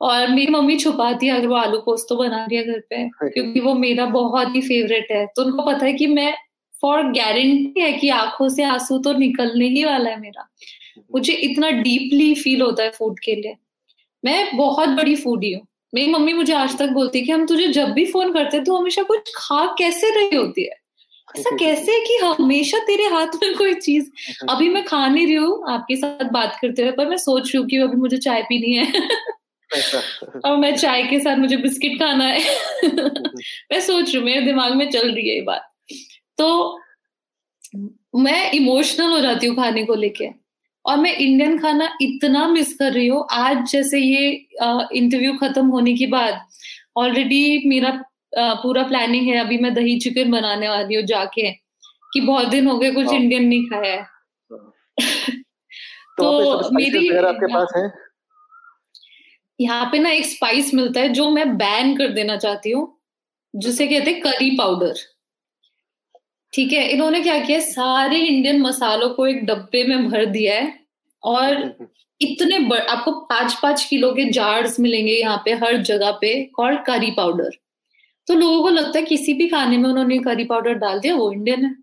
[0.00, 3.60] और मेरी मम्मी छुपाती है अगर वो आलू पोस्तो बना रही है घर पे क्योंकि
[3.60, 6.32] वो मेरा बहुत ही फेवरेट है। तो उनको पता है कि मैं
[6.82, 10.48] फॉर गारंटी है कि आँखों से आँसू तो निकलने ही वाला है मेरा।
[11.14, 13.56] मुझे इतना डीपली फील होता है फ़ूड के लिए।
[14.24, 17.68] मैं बहुत बड़ी फूडी हूँ। मेरी मम्मी मुझे आज तक बोलती है कि हम तुझे
[17.68, 20.74] जब भी फ़ोन करते तो हमेशा कुछ खा कैसे रही होती है?
[21.38, 24.10] ऐसा कैसे है कि हमेशा तेरे हाथ में कोई चीज़?
[24.48, 27.58] अभी मैं खा नहीं रही हूँ आपके साथ बात करते हुए पर मैं सोच रही
[27.58, 28.92] हूँ कि अभी मुझे चाय पीनी है।
[30.44, 32.40] और मैं चाय के साथ मुझे बिस्किट खाना है।
[33.72, 35.67] मैं सोच रही हूँ मेरे दिमाग में चल रही है ये बात।
[36.38, 36.78] तो
[38.16, 40.28] मैं इमोशनल हो जाती हूँ खाने को लेके।
[40.84, 44.30] और मैं इंडियन खाना इतना मिस कर रही हूँ। आज जैसे ये
[44.98, 46.40] इंटरव्यू खत्म होने के बाद
[46.96, 47.88] ऑलरेडी मेरा
[48.38, 51.50] आ, पूरा प्लानिंग है। अभी मैं दही चिकन बनाने वाली हूँ जाके
[52.12, 54.06] कि बहुत दिन हो गए कुछ इंडियन नहीं खाया है।
[56.18, 57.92] तो, तो मेरी आपके पास है?
[59.60, 63.00] यहाँ पे ना एक स्पाइस मिलता है जो मैं बैन कर देना चाहती हूँ।
[63.56, 64.94] जिसे कहते हैं करी पाउडर
[66.52, 70.72] ठीक है, इन्होंने क्या किया, सारे इंडियन मसालों को एक डब्बे में भर दिया है
[71.24, 71.88] और
[72.20, 76.84] इतने बड़ आपको पाँच पाँच किलो के जार्स मिलेंगे यहाँ पे, हर जगह पे कॉल्ड
[76.86, 77.50] करी पाउडर
[78.26, 81.30] तो लोगों को लगता है किसी भी खाने में उन्होंने करी पाउडर डाल दिया, वो
[81.32, 81.74] इंडियन है।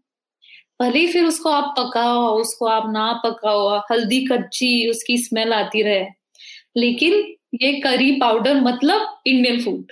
[0.82, 5.82] भले ही फिर उसको आप पकाओ, उसको आप ना पकाओ, हल्दी कच्ची, उसकी स्मेल आती
[5.82, 6.06] रहे,
[6.78, 7.14] लेकिन
[7.62, 9.92] ये करी पाउडर मतलब इंडियन फ़ूड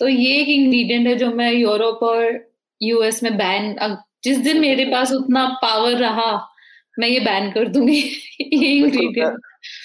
[0.00, 2.49] तो ये एक इंग्रेडिएंट है जो मैं यूरोप और
[2.82, 6.46] यूएस में बैन जिस दिन मेरे पास उतना पावर रहा
[6.98, 8.00] मैं ये बैन कर दूँगी।
[8.40, 9.38] ये इंग्रेडिएंट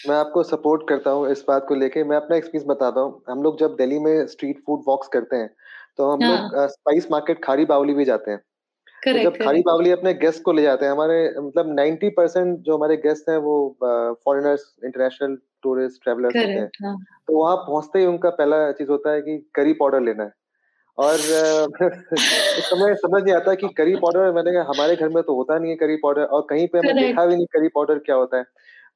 [0.10, 3.43] मैं आपको सपोर्ट करता हूँ इस बात को लेके। मैं अपना एक्सपीरियंस बताता हूँ। हम
[3.43, 5.50] लोग जब दिल्ली में स्ट्रीट फ़ूड वॉक्स करते हैं
[5.98, 6.32] तो हम हाँ.
[6.32, 8.39] लोग स्पाइस मार्केट खारी बावली भी जाते हैं।
[9.04, 12.78] तो जब खारी बावली अपने गेस्ट को ले जाते हैं हमारे मतलब 90 परसेंट जो
[12.78, 13.78] हमारे गेस्ट हैं वो
[14.26, 16.98] फॉरेनर्स इंटरनेशनल टूरिस्ट ट्रेवलर्स होते हैं। हाँ.
[17.28, 20.32] तो वहाँ पहुँचते ही उनका पहला चीज़ होता है कि करी पाउडर लेना है।
[20.98, 21.14] और
[22.14, 25.58] उस समय समझ नहीं आता कि करी पाउडर मैंने कहा हमारे घर में तो होता
[25.58, 28.38] नहीं है करी पाउडर और कहीं पे मैं देखा भी नहीं करी पाउडर क्या होता
[28.38, 28.43] है।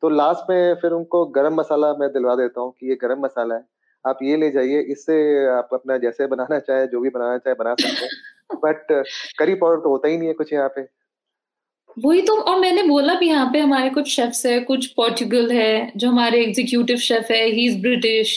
[0.04, 3.56] तो लास्ट में फिर उनको गरम मसाला मैं दिलवा देता हूँ कि ये गरम मसाला
[3.56, 3.64] है।
[4.06, 5.16] आप ये ले जाइए इससे
[5.48, 9.04] आप अपना जैसे बनाना चाहे जो भी बनाना चाहे बना सकते हैं। बट
[9.40, 10.88] करी पाउडर तो होता ही नहीं है कुछ यहाँ पे।
[11.98, 15.92] वही तो और मैंने बोला भी यहाँ पे हमारे कुछ शेफ्स है कुछ पोर्टुगल है
[15.98, 18.34] जो हमारे एग्जीक्यूटिव शेफ है he is British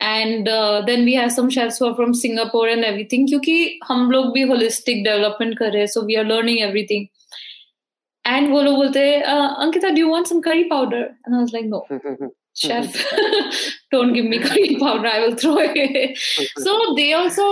[0.00, 0.48] and
[0.86, 4.42] then we have some chefs who are from Singapore and everything क्योंकि हम लोग भी
[4.42, 7.06] होलिस्टिक डेवलपमेंट कर रहे हैं so we are learning everything
[8.24, 11.66] and वो लोग बोलते हैं Ankita do want some curry powder and I was like
[11.66, 11.86] no
[12.58, 12.94] chef
[13.92, 16.18] don't give me curry powder i will throw it.
[16.64, 17.48] So they also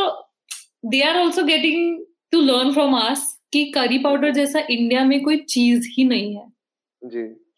[0.93, 5.37] they are also getting to learn from us कि curry powder जैसा India में कोई
[5.49, 6.47] चीज़ ही नहीं है।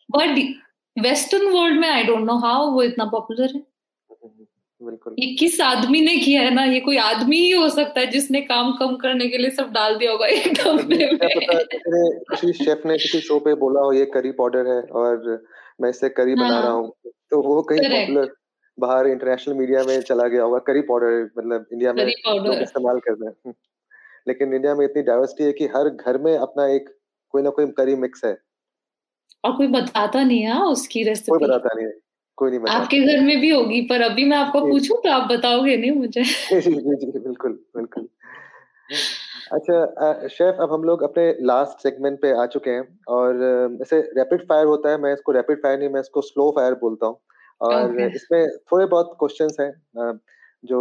[0.09, 0.39] But
[0.97, 3.63] western world में आई don't know how वो इतना popular है।
[4.87, 6.65] बिल्कुल। ये किस आदमी ने किया है ना?
[6.65, 9.97] ये कोई आदमी ही हो सकता है जिसने काम कम करने के लिए सब डाल
[9.97, 14.33] दिया होगा एक डब्बे में। किसी शेफ ने किसी शो पे बोला हो ये करी
[14.33, 15.45] पाउडर है और
[15.81, 16.49] मैं इससे करी हाँ.
[16.49, 16.93] बना रहा हूँ
[17.31, 18.33] तो वो कहीं पॉपुलर
[18.79, 23.13] बाहर इंटरनेशनल मीडिया में चला गया होगा करी पाउडर मतलब इंडिया में लोग इस्तेमाल कर
[23.13, 23.55] रहे हैं।
[24.29, 26.89] लेकिन इंडिया में इतनी डाइवर्सिटी है कि हर घर में अपना एक
[27.35, 28.37] कोई ना कोई करी मिक्स है।
[29.45, 31.93] और कोई बताता नहीं है हाँ, उसकी रेसिपी कोई बताता नहीं है।
[32.39, 35.29] कोई नहीं बताता आपके घर में भी होगी पर अभी मैं आपको पूछूँ तो आप
[35.31, 36.23] बताओगे नहीं मुझे?
[36.53, 38.09] जी जी बिल्कुल बिल्कुल।
[39.53, 44.43] अच्छा शेफ अब हम लोग अपने लास्ट सेगमेंट पे आ चुके हैं और ऐसे रैपिड
[44.49, 47.19] फायर होता है मैं इसको रैपिड फायर नहीं मैं इसको स्लो फायर बोलता हूँ।
[47.61, 48.15] और okay.
[48.15, 50.19] इसमें थोड़े बहुत क्वेश्चंस हैं
[50.65, 50.79] जो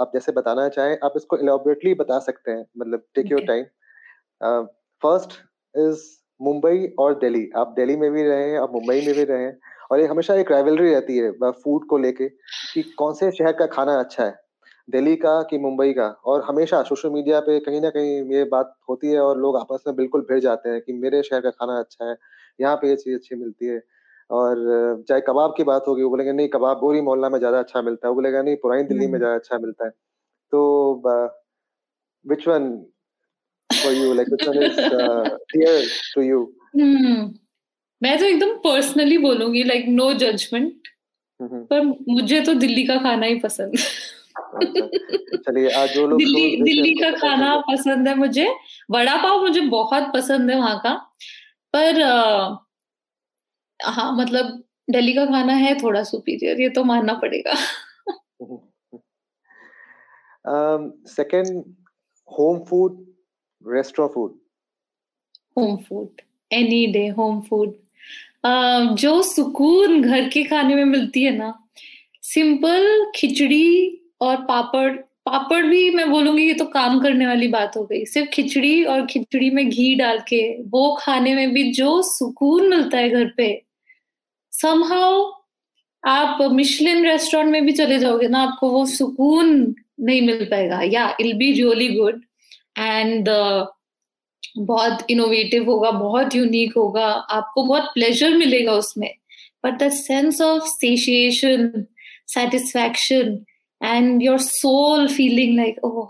[0.00, 3.64] आप जैसे बताना चाहें आप इसको इलेबोरेटली बता सकते हैं मतलब take your time
[5.02, 5.32] first
[5.74, 6.04] is
[6.40, 9.58] Mumbai और दिल्ली। आप दिल्ली में भी रहे हैं आप मुंबई में भी रहे हैं।
[9.90, 13.66] और ये हमेशा एक राइवलरी रहती है फ़ूड को लेके कि कौन से शहर का
[13.66, 14.34] खाना अच्छा है
[14.88, 16.06] दिल्ली का कि मुंबई का?
[16.24, 19.84] और हमेशा सोशल मीडिया पे कहीं ना कहीं ये बात होती है और लोग आपस
[19.86, 22.16] में बिल्कुल भिड़ जाते हैं कि मेरे शहर का खाना अच्छा है
[22.58, 23.80] यहाँ पे ये चीज़ अच्छी मिलती है।
[24.30, 27.82] और चाहे कबाब की बात होगी वो बोलेंगे नहीं कबाब बोरी मोहल्ला में ज़्यादा अच्छा
[27.82, 29.90] मिलता है। वो बोलेगा नहीं पुरानी दिल्ली में ज़्यादा अच्छा मिलता है।
[30.52, 31.02] तो
[32.24, 32.70] which one
[33.70, 34.80] for you like which one is
[35.52, 35.82] dear
[36.14, 36.40] to you
[38.02, 40.88] मैं तो एकदम पर्सनली बोलूँगी लाइक नो जजमेंट
[41.40, 43.74] पर मुझे तो दिल्ली का खाना ही पसंद।
[44.36, 44.86] अच्छा,
[45.38, 48.46] चलिए आज जो लोग दिल्ली दिल्ली का खाना पसंद है मुझे।
[48.90, 50.94] वड़ा पाव मुझे बहुत पसंद है वहाँ का
[51.74, 52.00] पर
[53.80, 57.54] हाँ मतलब दिल्ली का खाना है थोड़ा सुपीरियर ये तो मानना पड़ेगा।
[61.10, 61.64] Second
[62.28, 63.04] home food
[63.64, 64.38] restaurant food
[65.58, 66.20] home food
[66.50, 67.74] any day home food
[68.94, 71.52] जो सुकून घर के खाने में मिलती है ना,
[72.22, 74.90] सिंपल खिचड़ी और पापड़
[75.26, 79.06] पापड़ भी मैं बोलूँगी ये तो काम करने वाली बात हो गई। सिर्फ़ खिचड़ी और
[79.06, 83.48] खिचड़ी में घी डाल के, वो खाने में भी जो सुकून मिलता है घर पे
[84.52, 85.24] समहाउ
[86.04, 91.16] आप मिशलिन रेस्टोरेंट में भी चले जाओगे ना, आपको वो सुकून नहीं मिल पाएगा। या
[91.20, 92.22] it'll be really good
[92.78, 93.28] and
[94.58, 99.10] बहुत इनोवेटिव होगा, बहुत यूनिक होगा, आपको बहुत प्लेजर मिलेगा उसमें।
[99.64, 101.84] But the sense of satiation
[102.28, 103.44] satisfaction
[103.80, 106.08] and your soul feeling like oh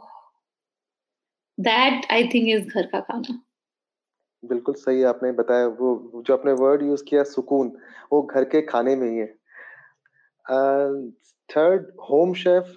[1.59, 3.43] that I think is घर का खाना।
[4.43, 7.73] बिल्कुल सही आपने बताया, वो जो आपने वर्ड यूज़ किया, सुकून,
[8.13, 9.27] वो घर के खाने में ही है।
[11.51, 12.75] Third home chef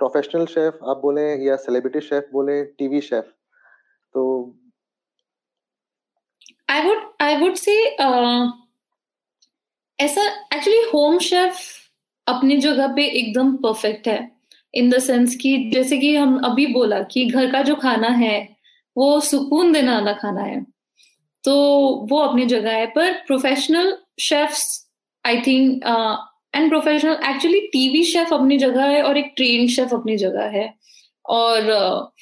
[0.00, 3.24] professional chef आप बोले या सेलिब्रिटी शेफ बोले टीवी शेफ
[4.14, 4.22] तो
[6.68, 7.72] आई वुड आई वुड से
[9.98, 10.22] ऐसा
[10.54, 11.58] एक्चुअली होम शेफ
[12.26, 14.30] अपनी जगह पे एकदम परफेक्ट है।
[14.74, 18.56] इन द सेंस कि जैसे कि हम अभी बोला कि घर का जो खाना है,
[18.96, 20.64] वो सुकून देने वाला खाना है।
[21.44, 21.54] तो
[22.10, 24.88] वो अपनी जगह है। पर professional chefs
[25.24, 25.82] I think
[26.54, 30.72] and professional actually TV chef अपनी जगह है और एक ट्रेन शेफ अपनी जगह है।
[31.26, 32.12] और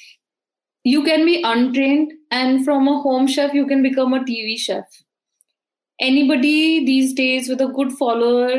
[0.85, 5.01] you can be untrained and from a home chef you can become a TV chef
[5.99, 8.55] anybody these days with a good follower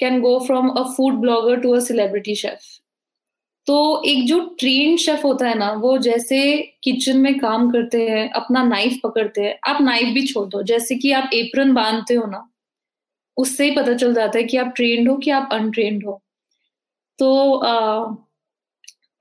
[0.00, 2.66] can go from a food blogger to a celebrity chef.
[3.66, 6.38] तो एक जो train chef होता है ना, वो जैसे
[6.82, 10.94] kitchen में काम करते हैं, अपना नाइफ पकड़ते हैं, आप नाइफ भी छोड़ दो। जैसे
[10.96, 12.48] कि आप एप्रन बांधते हो ना,
[13.36, 16.20] उससे ही पता चल जाता है कि आप ट्रेंड हो कि आप अनट्रेंड हो।
[17.18, 17.30] तो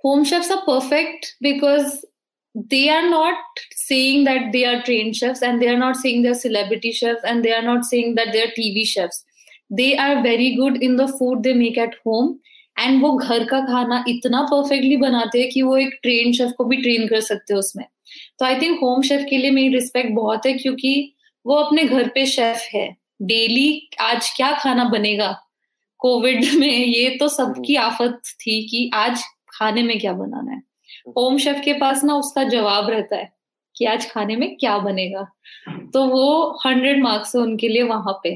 [0.03, 1.95] home chefs are perfect because
[2.55, 3.37] they are not
[3.75, 7.43] saying that they are trained chefs and they are not saying they're celebrity chefs and
[7.43, 9.23] they are not saying that they're TV chefs.
[9.69, 12.35] They are very good in the food they make at home
[12.77, 16.63] and वो घर का खाना इतना perfectly बनाते हैं कि वो एक ट्रेन शेफ को
[16.63, 17.85] भी ट्रेन कर सकते हैं उसमें
[18.39, 20.91] तो आई थिंक होम शेफ के लिए मेरी रिस्पेक्ट बहुत है क्योंकि
[21.45, 22.85] वो अपने घर पे शेफ है
[23.21, 23.67] डेली
[24.01, 25.31] आज क्या खाना बनेगा
[25.99, 30.61] कोविड में ये तो सबकी हम्म। आफत थी कि आज खाने में क्या बनाना है
[31.07, 33.31] होम शेफ के पास ना उसका जवाब रहता है
[33.75, 35.27] कि आज खाने में क्या बनेगा।
[35.93, 38.31] तो वो हंड्रेड मार्क्स है उनके लिए वहाँ पे।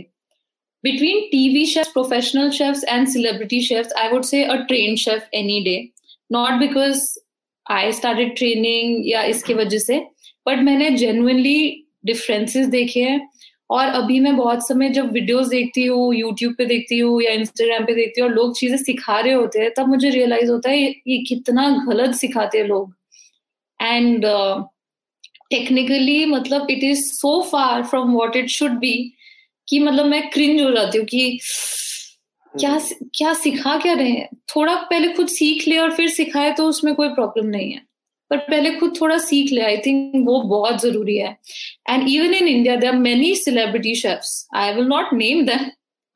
[0.84, 5.60] Between TV chef professional chef and celebrity chef I would say a trained chef any
[5.64, 5.78] day
[6.32, 7.04] not because
[7.66, 10.00] I start training या इसके वजह से
[10.48, 13.20] बट मैंने जेन्युनली डिफरेंसेस देखे हैं।
[13.70, 17.86] और अभी मैं बहुत समय जब वीडियोस देखती हूँ यूट्यूब पे देखती हूँ या इंस्टाग्राम
[17.86, 20.78] पे देखती हूँ और लोग चीज़ें सिखा रहे होते हैं तब मुझे रियलाइज़ होता है
[20.80, 22.94] ये कितना गलत सिखाते हैं लोग।
[23.82, 24.26] एंड
[25.50, 28.94] टेक्निकली uh, मतलब it is so far from what it should be
[29.68, 31.40] कि मतलब मैं क्रिंज हो जाती हूँ कि
[32.54, 34.30] क्या हम्म। क्या सिखा क्या रहे हैं?
[34.56, 37.89] थोड़ा पहले खुद सीख ले और फिर सिखाए तो उसमें कोई प्रॉब्लम नहीं है।
[38.32, 41.36] पर पहले खुद थोड़ा सीख ले आई थिंक वो बहुत ज़रूरी है।
[41.90, 45.66] And even in India they many celebrity chefs I will not name them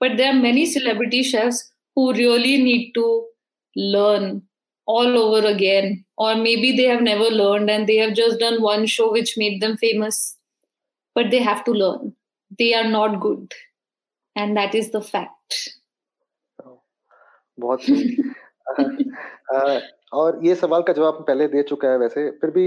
[0.01, 1.63] but they are many celebrity chefs
[1.97, 3.05] who really need to
[3.75, 4.41] learn
[4.87, 9.11] all over again और maybe they never learn and they have just done one show
[9.13, 10.23] which made them famous
[11.15, 12.11] but they have to learn
[12.59, 13.53] they are not good
[14.35, 15.69] and that is the fact
[17.57, 17.85] बहुत
[20.13, 22.65] और ये सवाल का जवाब पहले दे चुका है वैसे। फिर भी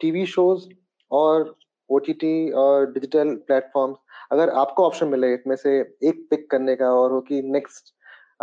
[0.00, 0.68] टीवी शोज़
[1.10, 1.54] और
[1.90, 3.96] ओटीटी और डिजिटल प्लेटफॉर्म्स
[4.32, 7.92] अगर आपको ऑप्शन मिले इसमें से एक पिक करने का और हो कि नेक्स्ट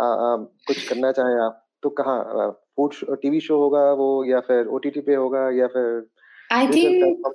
[0.00, 5.14] कुछ करना चाहें आप तो कहाँ फ़ूड टीवी शो होगा वो या फिर ओटीटी पे
[5.14, 6.06] होगा या फिर
[6.52, 7.26] I think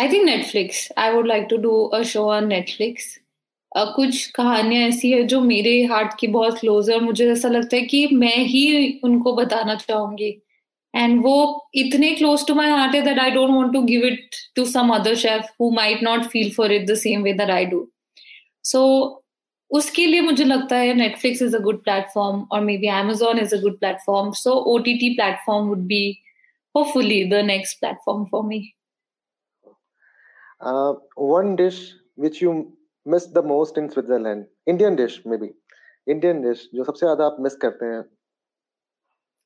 [0.00, 3.18] I think Netflix I would like to do a show on Netflix
[3.76, 7.76] कुछ कहानियाँ ऐसी है जो मेरे हार्ट की बहुत क्लोज है और मुझे ऐसा लगता
[7.76, 10.42] है कि मैं ही उनको बताना चाहूँगी।
[10.94, 14.30] एंड वो इतने क्लोज टू माई हार्ट है that I don't want to give it
[14.56, 17.64] to some other chef who might not feel for it the same way that I
[17.64, 17.92] do
[18.64, 18.82] so
[19.70, 23.60] उसके लिए मुझे लगता है Netflix is a good platform और maybe Amazon is a
[23.60, 26.18] good platform so O T T platform would be
[26.76, 28.72] hopefully the next platform for me
[30.66, 32.42] Uh, one dish which
[33.08, 35.50] you miss the most in Switzerland, Indian dish maybe,
[36.06, 38.04] Indian dish जो सबसे ज़्यादा आप miss करते हैं।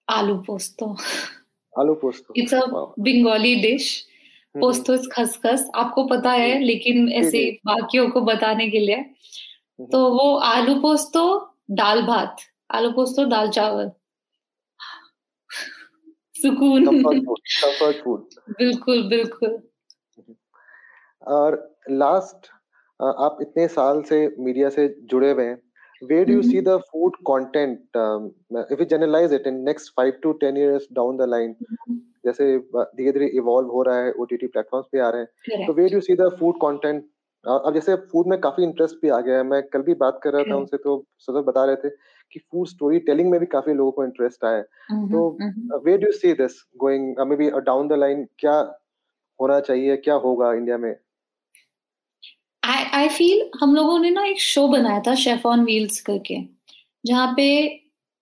[0.08, 0.86] Aloo posto.
[1.80, 2.34] Aloo posto.
[2.36, 2.60] It's a
[2.98, 4.06] Bengali dish
[4.54, 9.02] posto खसखस। आपको पता है लेकिन ऐसे बाकियों को बताने के लिए।
[9.92, 11.24] तो वो आलू पोस्तो
[11.70, 12.36] दाल भात।
[12.70, 13.90] आलू पोस्तो दाल चावल।
[16.42, 16.86] सुकून।
[18.58, 19.62] बिल्कुल बिल्कुल।
[21.26, 21.56] और
[21.90, 22.51] लास्ट
[23.02, 25.62] आप इतने साल से मीडिया से जुड़े हुए हैं।
[26.02, 28.22] Where do you see the food content um,
[28.72, 31.54] if we generalize it in next 5 to 10 years down the line
[32.26, 35.94] जैसे धीरे धीरे इवॉल्व हो रहा है ओटीटी प्लेटफॉर्म्स पे आ रहे हैं तो where
[35.94, 37.04] do see the food content
[37.46, 40.32] अब जैसे फ़ूड में काफ़ी इंटरेस्ट भी आ गया है। मैं कल भी बात कर
[40.32, 41.90] रहा था उनसे तो सदर बता रहे थे
[42.32, 44.62] कि फ़ूड स्टोरी टेलिंग में भी काफ़ी लोगों को इंटरेस्ट आया है।
[45.12, 45.38] तो
[45.78, 48.78] we do see this going maybe down the line क्या
[49.40, 50.96] होना चाहिए क्या होगा इंडिया में?
[53.12, 56.36] फील हम लोगों ने ना एक शो बनाया था शेफ ऑन व्हील्स करके,
[57.06, 57.68] जहाँ पे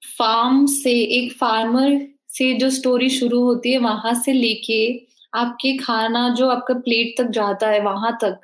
[0.02, 6.28] फार्म से एक फार्मर से जो स्टोरी शुरू होती है, वहाँ से लेके आपके खाना
[6.28, 8.40] जो आपका प्लेट तक जाता है, वहाँ तक,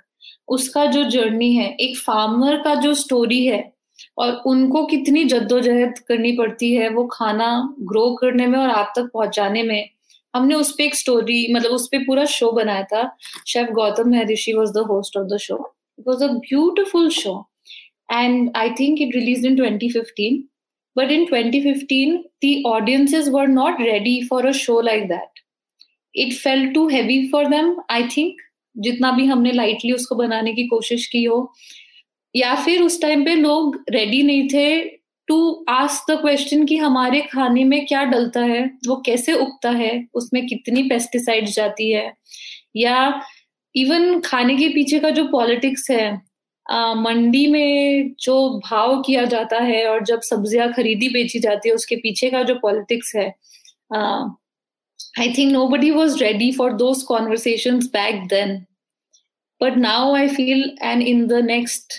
[0.49, 3.72] उसका जो जर्नी है, एक फार्मर का जो स्टोरी है,
[4.18, 9.11] और उनको कितनी जद्दोजहद करनी पड़ती है, वो खाना ग्रो करने में और आप तक
[9.14, 9.88] पहुँचाने में,
[10.34, 13.16] हमने उस पर एक स्टोरी मतलब उस पर पूरा शो बनाया था।
[13.47, 17.51] Chef Gautam Maharshi was the host of the show it was a beautiful show
[18.12, 20.36] and I think it release in 2015
[20.99, 22.12] but in 2015
[22.44, 25.42] the audiences were not ready for a show like that.
[26.18, 28.30] It felt too heavy for them, i think.
[28.78, 31.53] जितना भी हमने lightly उसको बनाने की कोशिश की हो।
[32.36, 34.84] या फिर उस टाइम पे लोग रेडी नहीं थे
[35.26, 38.66] टू आस्क द क्वेश्चन कि हमारे खाने में क्या डलता है?
[38.66, 40.09] वो कैसे उगता है?
[40.14, 42.14] उसमें कितनी पेस्टिसाइड्स जाती है?
[42.76, 43.22] या
[43.77, 46.07] इवन खाने के पीछे का जो पॉलिटिक्स है
[46.66, 51.74] आ, मंडी में जो भाव किया जाता है और जब सब्ज़ियाँ खरीदी बेची जाती है
[51.74, 53.29] उसके पीछे का जो पॉलिटिक्स है
[53.95, 58.57] I think nobody was ready for those conversation back then
[59.61, 61.95] but now I feel and in the next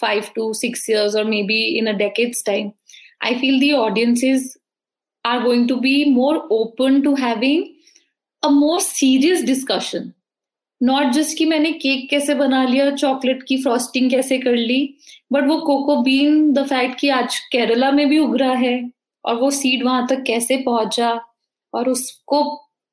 [0.00, 2.70] five to six years और maybe in a decades time
[3.24, 4.56] I feel the audiences
[5.24, 7.64] are going to be more open to having
[8.42, 10.12] a more serious discussion
[10.80, 14.82] not just कि मैंने cake कैसे बना लिया chocolate की frosting कैसे कर ली
[15.32, 18.90] बट वो कोको बीन द फैक्ट कि आज केरला में भी उग रहा है
[19.24, 21.10] और वो सीड वहाँ तक कैसे पहुँचा
[21.74, 22.42] और उसको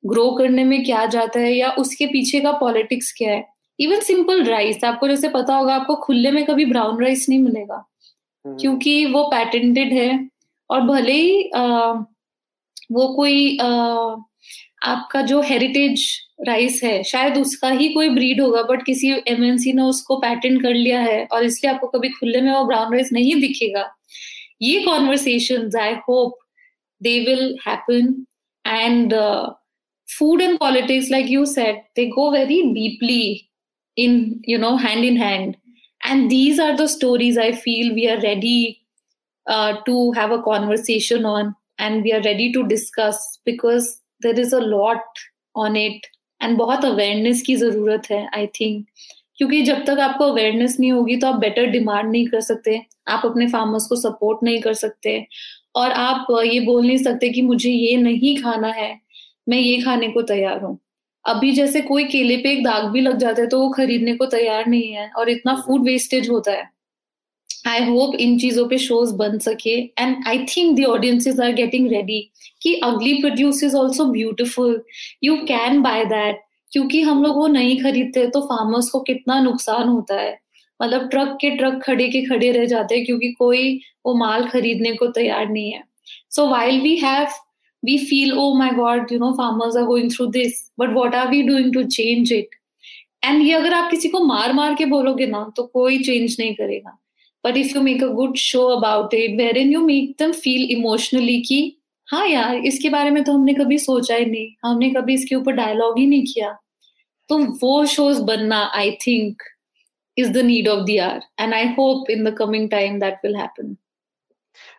[0.04, 3.44] ग्रो करने में क्या जाता है या उसके पीछे का पॉलिटिक्स क्या है
[3.78, 7.84] इवन सिंपल राइस आपको जैसे पता होगा आपको खुले में कभी ब्राउन राइस नहीं मिलेगा
[8.44, 10.28] हम्म। क्योंकि वो पैटेंटेड है
[10.70, 11.92] और भले ही आ,
[12.92, 13.68] वो कोई आ,
[14.84, 16.06] आपका जो हेरिटेज
[16.38, 20.74] राइस है। शायद उसका ही कोई ब्रीड होगा बट किसी एमएनसी ने उसको पैटेंट कर
[20.74, 23.88] लिया है और इसलिए आपको कभी खुले में वो ब्राउन राइस नहीं दिखेगा।
[24.62, 26.38] ये conversation I hope
[27.00, 28.14] they will happen
[28.64, 29.14] and
[30.08, 33.22] food and politics like you said they go very deeply
[33.96, 34.18] in
[34.48, 35.54] you know hand in hand
[36.00, 38.60] and these are the stories I feel we are ready
[39.86, 43.88] to have a conversation on and we are ready to discuss because
[44.22, 45.18] there is a lot
[45.56, 46.06] on it
[46.40, 48.86] and बहुत awareness की ज़रूरत है I think
[49.38, 52.80] क्योंकि जब तक आपको awareness नहीं होगी तो आप बेटर डिमांड नहीं कर सकते.
[53.08, 55.26] आप अपने फार्मर्स को सपोर्ट नहीं कर सकते.
[55.76, 58.90] और आप ये बोल नहीं सकते कि मुझे ये नहीं खाना है
[59.48, 60.78] मैं ये खाने को तैयार हूँ.
[61.24, 64.26] अभी जैसे कोई केले पे एक दाग भी लग जाता है तो वो खरीदने को
[64.26, 66.68] तैयार नहीं है और इतना फ़ूड वेस्टेज होता है।
[67.66, 71.88] आई होप इन चीज़ों पे शोज़ बन सके। And I think the audiences are getting
[71.90, 72.20] ready
[72.62, 74.82] कि अगली produce is also beautiful
[75.24, 76.40] you can buy that
[76.72, 80.38] क्योंकि हम लोग वो नहीं खरीदते तो फार्मर्स को कितना नुकसान होता है।
[80.80, 84.92] मतलब ट्रक के ट्रक खड़े के खड़े रह जाते हैं क्योंकि कोई वो माल खरीदने
[84.94, 85.82] को तैयार नहीं है।
[86.30, 87.28] So while we have
[87.82, 91.26] we feel oh my god, you know, farmers are going through this, but what are
[91.32, 92.56] we doing to change it?
[93.24, 96.54] And ये अगर आप किसी को मार मार के बोलोगे ना तो कोई चेंज नहीं
[96.54, 96.96] करेगा।
[97.44, 101.40] But if you make a good show about it wherein you make them feel emotionally
[101.42, 101.60] कि
[102.08, 105.52] हाँ यार इसके बारे में तो हमने कभी सोचा ही नहीं। हमने कभी इसके ऊपर
[105.52, 106.52] डायलॉग ही नहीं किया।
[107.30, 109.42] तो वो शोज़ बनना I think
[110.16, 113.36] is the need of the hour and I hope in the coming time that will
[113.36, 113.76] happen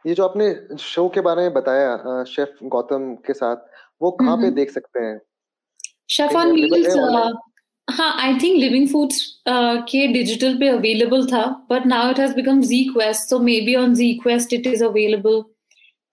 [0.07, 3.55] ये जो आपने शो के बारे में बताया शेफ गौतम के साथ
[4.01, 5.20] वो कहाँ पे देख सकते हैं?
[6.10, 6.95] शेफ ऑन व्हील्स
[7.89, 12.61] हाँ आई थिंक लिविंग फूड्स के डिजिटल पे अवेलेबल था but now it has become
[12.61, 15.41] Zee Zest so maybe on Zee Zest it is available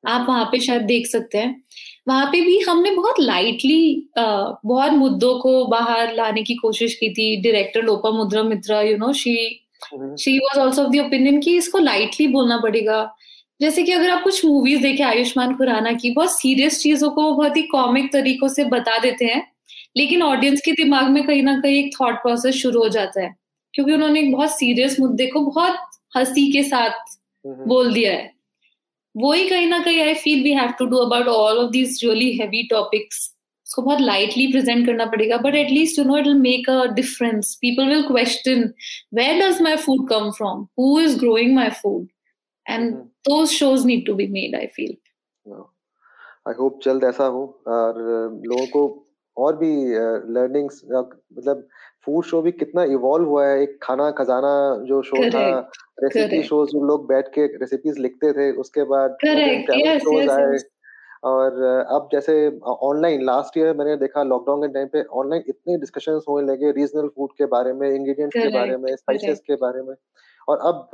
[0.04, 1.62] आप वहाँ पे शायद देख सकते हैं।
[2.08, 7.08] वहाँ पे भी हमने बहुत लाइटली uh, बहुत मुद्दों को बाहर लाने की कोशिश की
[7.14, 9.34] थी। Director Lopa Mudra Mitra you know she
[10.20, 12.98] she was also of the opinion कि इसको लाइटली बोलना पड़ेगा।
[13.60, 17.56] जैसे कि अगर आप कुछ मूवीज़ देखें आयुष्मान खुराना की बहुत सीरियस चीज़ों को बहुत
[17.56, 19.42] ही कॉमिक तरीकों से बता देते हैं।
[19.96, 23.34] लेकिन ऑडियंस के दिमाग में कहीं ना कहीं एक थॉट प्रोसेस शुरू हो जाता है
[23.74, 25.76] क्योंकि उन्होंने एक बहुत सीरियस मुद्दे को बहुत
[26.16, 27.16] हँसी के साथ
[27.46, 28.32] बोल दिया है।
[29.16, 32.00] वो ही कहीं ना कहीं I feel we have to do about all of these
[32.04, 33.34] really heavy topics
[33.66, 37.54] उसको बहुत लाइटली प्रेजेंट करना पड़ेगा but at least you know it will make a difference
[37.54, 38.72] people will question
[39.14, 42.08] where does my food come from who is growing my food
[42.70, 44.94] and those shows need to be made i feel.
[46.48, 47.98] I hope जल्द ऐसा हो और
[48.46, 49.05] लोगों को
[49.36, 49.70] और भी
[50.34, 51.66] learnings मतलब
[52.06, 54.52] food show भी कितना इवॉल्व हुआ है। एक खाना खजाना
[54.88, 55.46] जो शो correct, था
[56.04, 59.18] रेसिपी शोज़ जो लोग बैठ के रेसिपीज़ लिखते थे उसके बाद
[59.96, 60.58] शोज़ आए।
[61.24, 62.34] और अब जैसे
[62.68, 67.08] ऑनलाइन लास्ट ईयर मैंने देखा लॉकडाउन के टाइम पे ऑनलाइन इतने डिस्कशंस होने लगे रीजनल
[67.16, 69.94] फ़ूड के बारे में इंग्रेडिएंट्स के बारे में स्पाइसेस के बारे में।
[70.48, 70.90] और अब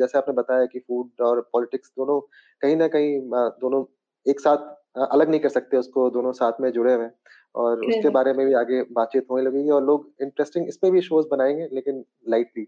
[0.00, 2.20] जैसे आपने बताया कि फ़ूड और पॉलिटिक्स दोनों
[2.62, 3.20] कहीं ना कहीं
[3.60, 3.84] दोनों
[4.26, 7.08] एक साथ अलग नहीं कर सकते उसको दोनों साथ में जुड़े हुए
[7.54, 11.00] और उसके बारे में भी आगे बातचीत होने लगेगी और लोग इंटरेस्टिंग इस पे भी
[11.00, 12.66] शोज़ बनाएँगे लेकिन लाइटली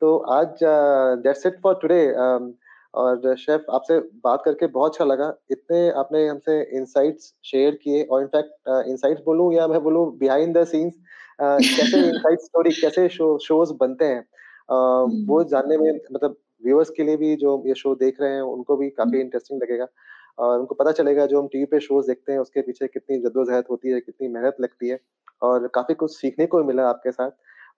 [0.00, 0.58] तो आज
[1.22, 2.00] दैट्स इट फॉर टुडे
[2.94, 8.22] और शेफ आपसे बात करके बहुत अच्छा लगा इतने आपने हमसे इंसाइट्स शेयर किए और
[8.22, 10.94] इनफैक्ट इंसाइट्स बोलूँ या मैं बोलूँ बिहाइंड द सीन्स
[11.40, 14.24] कैसे इनसाइट स्टोरी कैसे शो शोज़ बनते हैं
[14.68, 18.42] हम्म। वो जानने में मतलब व्यूअर्स के लिए भी जो ये शो देख रहे हैं
[18.42, 19.86] उनको भी काफ़ी इंटरेस्टिंग हम्म। लगेगा
[20.38, 23.64] और उनको पता चलेगा जो हम टीवी पे शोज़ देखते हैं उसके पीछे कितनी जद्दोजहद
[23.70, 24.98] होती है कितनी मेहनत लगती है
[25.42, 27.30] और काफ़ी कुछ सीखने को मिला आपके साथ।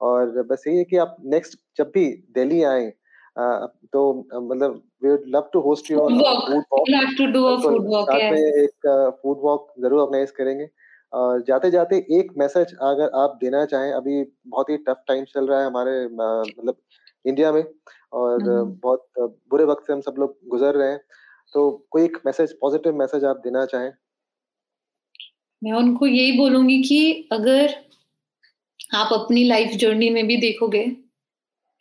[0.03, 2.93] और बस यही है कि आप नेक्स्ट जब भी दिल्ली आए
[3.37, 4.03] तो
[4.35, 8.11] मतलब we would love to host you food walk love to do a food walk
[8.11, 8.89] साथ में एक
[9.23, 10.69] फ़ूड वॉक ज़रूर ऑर्गेनाइज करेंगे।
[11.13, 15.47] और जाते जाते एक मैसेज अगर आप देना चाहें अभी बहुत ही टफ टाइम चल
[15.47, 16.77] रहा है हमारे मतलब
[17.25, 17.63] इंडिया में
[18.13, 19.07] और हम्म। बहुत
[19.51, 21.01] बुरे वक्त से हम सब लोग गुजर रहे हैं।
[21.57, 23.93] तो कोई एक मैसेज पॉजिटिव मैसेज आप देना चाहें?
[25.65, 27.75] मैं उनको यही बोलूँगी कि अगर
[28.95, 30.97] आप अपनी लाइफ जर्नी में भी देखोगे,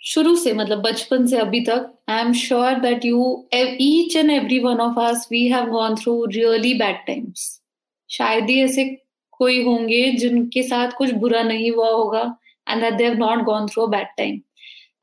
[0.01, 4.59] शुरू से मतलब बचपन से अभी तक I am sure that you each and every
[4.59, 7.61] one of us we have gone through really bad times
[8.09, 8.85] शायद ही ऐसे
[9.31, 12.37] कोई होंगे जिनके साथ कुछ बुरा नहीं हुआ होगा
[12.69, 14.41] and that they have not gone through a bad time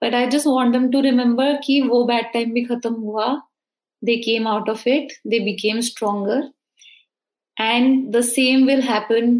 [0.02, 3.40] but I just want them to remember कि वो बैड टाइम भी खत्म हुआ
[4.02, 6.40] they came out of it they became stronger
[7.56, 9.30] and the same will happen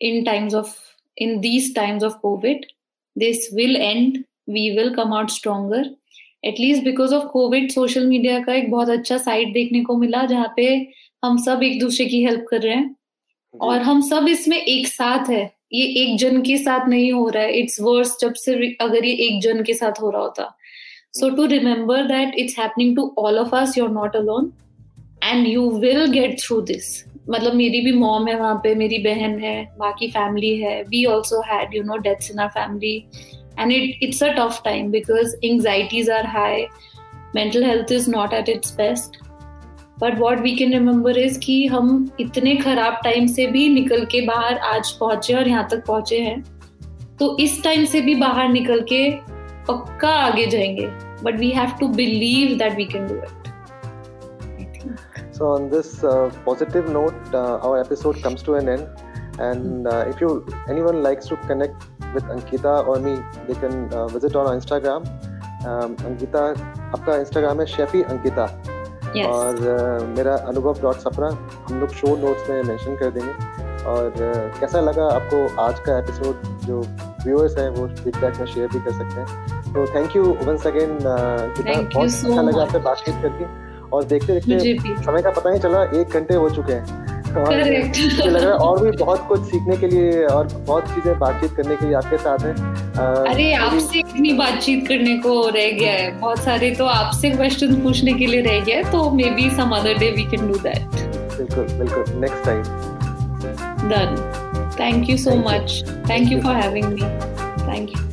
[0.00, 0.76] in times of
[1.16, 2.68] in these times of covid
[3.16, 5.84] this will end we will come out stronger
[6.44, 10.52] at least because of covid social media का एक बहुत अच्छा site देखने को मिला जहाँ
[10.56, 10.66] पे
[11.24, 12.94] हम सब एक दूसरे की हेल्प कर रहे हैं
[13.54, 15.42] और हम सब इसमें एक साथ है
[15.72, 19.12] ये एक जन के साथ नहीं हो रहा है इट्स वर्स जब से अगर ये
[19.26, 20.54] एक जन के साथ हो रहा होता
[21.14, 24.52] So to remember that it's happening to all of us, you're not alone,
[25.22, 26.90] and you will get through this.
[27.28, 30.82] मतलब मेरी भी मॉम है वहाँ पे मेरी बहन है बाकी फैमिली है.
[30.82, 32.94] We also had you know deaths in our family
[33.58, 36.66] and it it's a tough time because anxieties are high
[37.34, 39.18] mental health is not at its best
[40.00, 44.20] but what we can remember is कि हम इतने खराब time से भी निकल के
[44.26, 46.42] बाहर आज पहुँचे और यहाँ तक पहुँचे हैं.
[47.18, 49.08] तो इस टाइम से भी बाहर निकल के
[49.68, 50.86] पक्का आगे जाएँगे
[51.22, 53.48] but we have to believe that we can do it
[55.34, 56.00] so on this
[56.44, 58.80] positive note our episode comes to an end
[59.40, 64.54] and if you anyone likes to connect with Ankita और me they can visit on
[64.54, 65.02] Instagram
[66.06, 66.44] Ankita
[66.94, 68.62] आपका Instagram है शेफी Ankita
[69.16, 69.26] Yes.
[69.26, 71.28] और uh, मेरा अनुभव dot सपना
[71.68, 73.32] हम लोग show notes में मेंशन कर देंगे.
[73.84, 76.82] और uh, कैसा लगा आपको आज का एपिसोड जो
[77.24, 80.98] व्यूअर्स हैं वो फीडबैक में शेयर भी कर सकते हैं। तो थैंक यू वंस अगेन
[80.98, 83.44] बहुत अच्छा लगा आपसे बातचीत करके।
[83.90, 88.34] और देखते देखते समय का पता नहीं चला एक घंटे हो चुके हैं। और लग
[88.34, 91.86] रहा है और भी बहुत कुछ सीखने के लिए और बहुत चीज़ें बातचीत करने के
[91.86, 92.52] लिए आपके साथ है।
[93.24, 98.12] अरे आपसे इतनी बातचीत करने को रह गया है। बहुत सारे तो आपसे क्वेश्चन पूछने
[98.12, 100.82] के लिए रह गया है तो maybe some other day we can do that
[101.36, 102.62] बिल्कुल बिल्कुल। Next time
[103.90, 104.16] done
[104.80, 105.82] Thank you so Thank much.
[105.82, 106.04] You.
[106.06, 107.02] Thank you for having me.
[107.68, 108.09] Thank you.